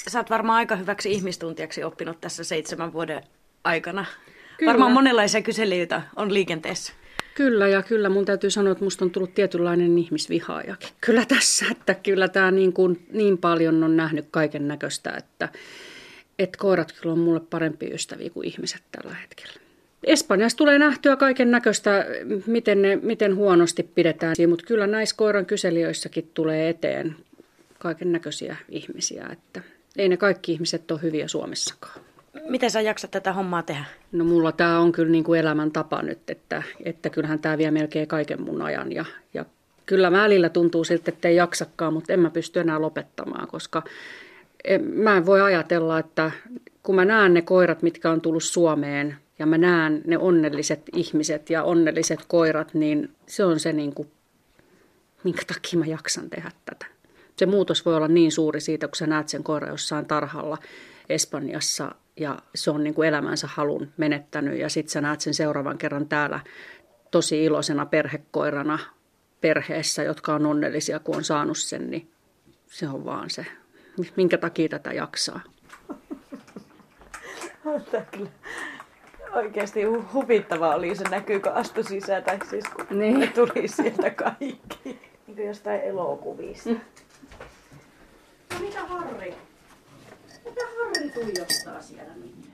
sä 0.08 0.20
oot 0.20 0.30
varmaan 0.30 0.58
aika 0.58 0.76
hyväksi 0.76 1.12
ihmistuntijaksi 1.12 1.84
oppinut 1.84 2.22
tässä 2.22 2.44
seitsemän 2.44 2.94
vuoden 2.94 3.24
aikana. 3.64 4.06
Kyllä. 4.58 4.70
Varmaan 4.70 4.92
monenlaisia 4.92 5.42
kyselijöitä 5.42 6.02
on 6.16 6.34
liikenteessä. 6.34 6.94
Kyllä, 7.36 7.68
ja 7.68 7.84
kyllä 7.84 8.10
mun 8.10 8.26
täytyy 8.26 8.50
sanoa, 8.50 8.72
että 8.72 8.84
musta 8.84 9.06
on 9.06 9.12
tullut 9.12 9.34
tietynlainen 9.34 9.98
ihmisvihaajakin. 9.98 10.90
Kyllä 11.02 11.26
tässä, 11.26 11.66
että 11.72 11.94
kyllä 11.94 12.28
tämä 12.28 12.52
niin, 12.52 12.74
kuin, 12.74 13.06
niin 13.12 13.38
paljon 13.38 13.84
on 13.84 13.98
nähnyt 13.98 14.26
kaiken 14.32 14.68
näköistä, 14.68 15.14
että, 15.18 15.50
että 16.40 16.58
koirat 16.58 16.92
kyllä 16.92 17.14
on 17.14 17.20
mulle 17.20 17.40
parempi 17.40 17.88
ystäviä 17.94 18.30
kuin 18.30 18.48
ihmiset 18.48 18.82
tällä 18.92 19.16
hetkellä. 19.16 19.54
Espanjassa 20.04 20.58
tulee 20.58 20.80
nähtyä 20.80 21.16
kaiken 21.16 21.52
näköistä, 21.52 22.06
miten, 22.46 22.82
ne, 22.82 22.96
miten 22.96 23.36
huonosti 23.36 23.84
pidetään, 23.84 24.36
mutta 24.48 24.66
kyllä 24.66 24.88
näissä 24.88 25.16
koiran 25.16 25.46
kyselijöissäkin 25.46 26.32
tulee 26.34 26.70
eteen 26.70 27.16
kaiken 27.80 28.12
näköisiä 28.12 28.56
ihmisiä, 28.70 29.30
että 29.32 29.62
ei 29.98 30.10
ne 30.10 30.18
kaikki 30.18 30.52
ihmiset 30.52 30.92
ole 30.92 31.02
hyviä 31.02 31.28
Suomessakaan. 31.28 32.02
Miten 32.50 32.72
sä 32.72 32.82
jaksat 32.82 33.12
tätä 33.12 33.34
hommaa 33.34 33.64
tehdä? 33.64 33.86
No 34.12 34.24
mulla 34.24 34.52
tämä 34.52 34.80
on 34.80 34.92
kyllä 34.92 35.12
niin 35.12 35.24
kuin 35.24 35.40
elämäntapa 35.40 36.02
nyt, 36.02 36.30
että, 36.30 36.64
että 36.86 37.10
kyllähän 37.10 37.40
tämä 37.40 37.58
vie 37.58 37.72
melkein 37.72 38.08
kaiken 38.08 38.42
mun 38.42 38.62
ajan 38.62 38.92
ja, 38.92 39.06
ja 39.34 39.46
Kyllä 39.90 40.12
välillä 40.12 40.50
tuntuu 40.50 40.84
siltä, 40.84 41.12
että 41.12 41.28
ei 41.28 41.36
jaksakaan, 41.36 41.94
mutta 41.94 42.14
en 42.14 42.20
mä 42.20 42.30
pysty 42.30 42.60
enää 42.60 42.82
lopettamaan, 42.82 43.48
koska 43.48 43.84
mä 44.94 45.18
en 45.18 45.26
voi 45.26 45.42
ajatella, 45.42 46.00
että 46.00 46.32
kun 46.84 46.96
mä 46.96 47.06
näen 47.06 47.34
ne 47.34 47.42
koirat, 47.42 47.82
mitkä 47.82 48.12
on 48.12 48.22
tullut 48.22 48.44
Suomeen, 48.44 49.16
ja 49.40 49.46
mä 49.46 49.58
näen 49.58 50.02
ne 50.08 50.18
onnelliset 50.18 50.82
ihmiset 50.96 51.50
ja 51.50 51.64
onnelliset 51.64 52.20
koirat, 52.28 52.74
niin 52.74 53.10
se 53.28 53.46
on 53.46 53.60
se, 53.60 53.74
niin 53.74 53.94
kuin, 53.94 54.12
minkä 55.24 55.42
takia 55.48 55.80
mä 55.80 55.86
jaksan 55.86 56.30
tehdä 56.30 56.52
tätä. 56.66 56.86
Se 57.40 57.46
muutos 57.46 57.86
voi 57.86 57.96
olla 57.96 58.08
niin 58.08 58.32
suuri 58.32 58.62
siitä, 58.62 58.88
kun 58.88 58.96
sä 58.96 59.08
näet 59.08 59.30
sen 59.30 59.44
koira 59.44 59.68
jossain 59.68 60.06
tarhalla 60.06 60.58
Espanjassa 61.10 61.96
ja 62.18 62.38
se 62.56 62.72
on 62.72 62.84
niin 62.84 62.94
kuin 62.94 63.08
elämänsä 63.08 63.48
halun 63.48 63.92
menettänyt 63.98 64.60
ja 64.60 64.70
sitten 64.70 64.92
sä 64.92 65.02
näet 65.02 65.22
sen 65.22 65.34
seuraavan 65.34 65.78
kerran 65.78 66.08
täällä 66.08 66.40
tosi 67.12 67.44
iloisena 67.44 67.86
perhekoirana 67.86 68.80
perheessä, 69.42 70.04
jotka 70.04 70.36
on 70.36 70.46
onnellisia, 70.46 71.00
kun 71.00 71.16
on 71.16 71.24
saanut 71.24 71.58
sen, 71.58 71.92
niin 71.92 72.12
se 72.68 72.88
on 72.88 73.06
vaan 73.06 73.30
se, 73.30 73.46
minkä 74.16 74.38
takia 74.38 74.70
tätä 74.70 74.94
jaksaa. 74.94 75.42
Kyllä 78.12 78.30
oikeasti 79.34 79.84
huvittavaa 79.84 80.76
oli 80.76 80.96
se 80.96 81.10
näkyy, 81.10 81.40
kun 81.40 81.52
astui 81.52 81.84
sisään, 81.84 82.24
tai 82.24 82.40
siis 82.50 82.66
kun 82.70 83.00
niin. 83.00 83.34
tuli 83.34 83.68
sieltä 83.68 84.10
kaikki. 84.10 85.00
Niin 85.28 85.36
kuin 85.36 85.48
jostain 85.48 85.82
elokuvista. 85.82 86.70
Mm. 86.70 86.80
Mitä 88.60 88.86
Harri? 88.86 89.36
Mitä 90.46 90.62
Harri 90.78 91.10
tuijottaa 91.10 91.82
siellä 91.82 92.14
minne? 92.14 92.49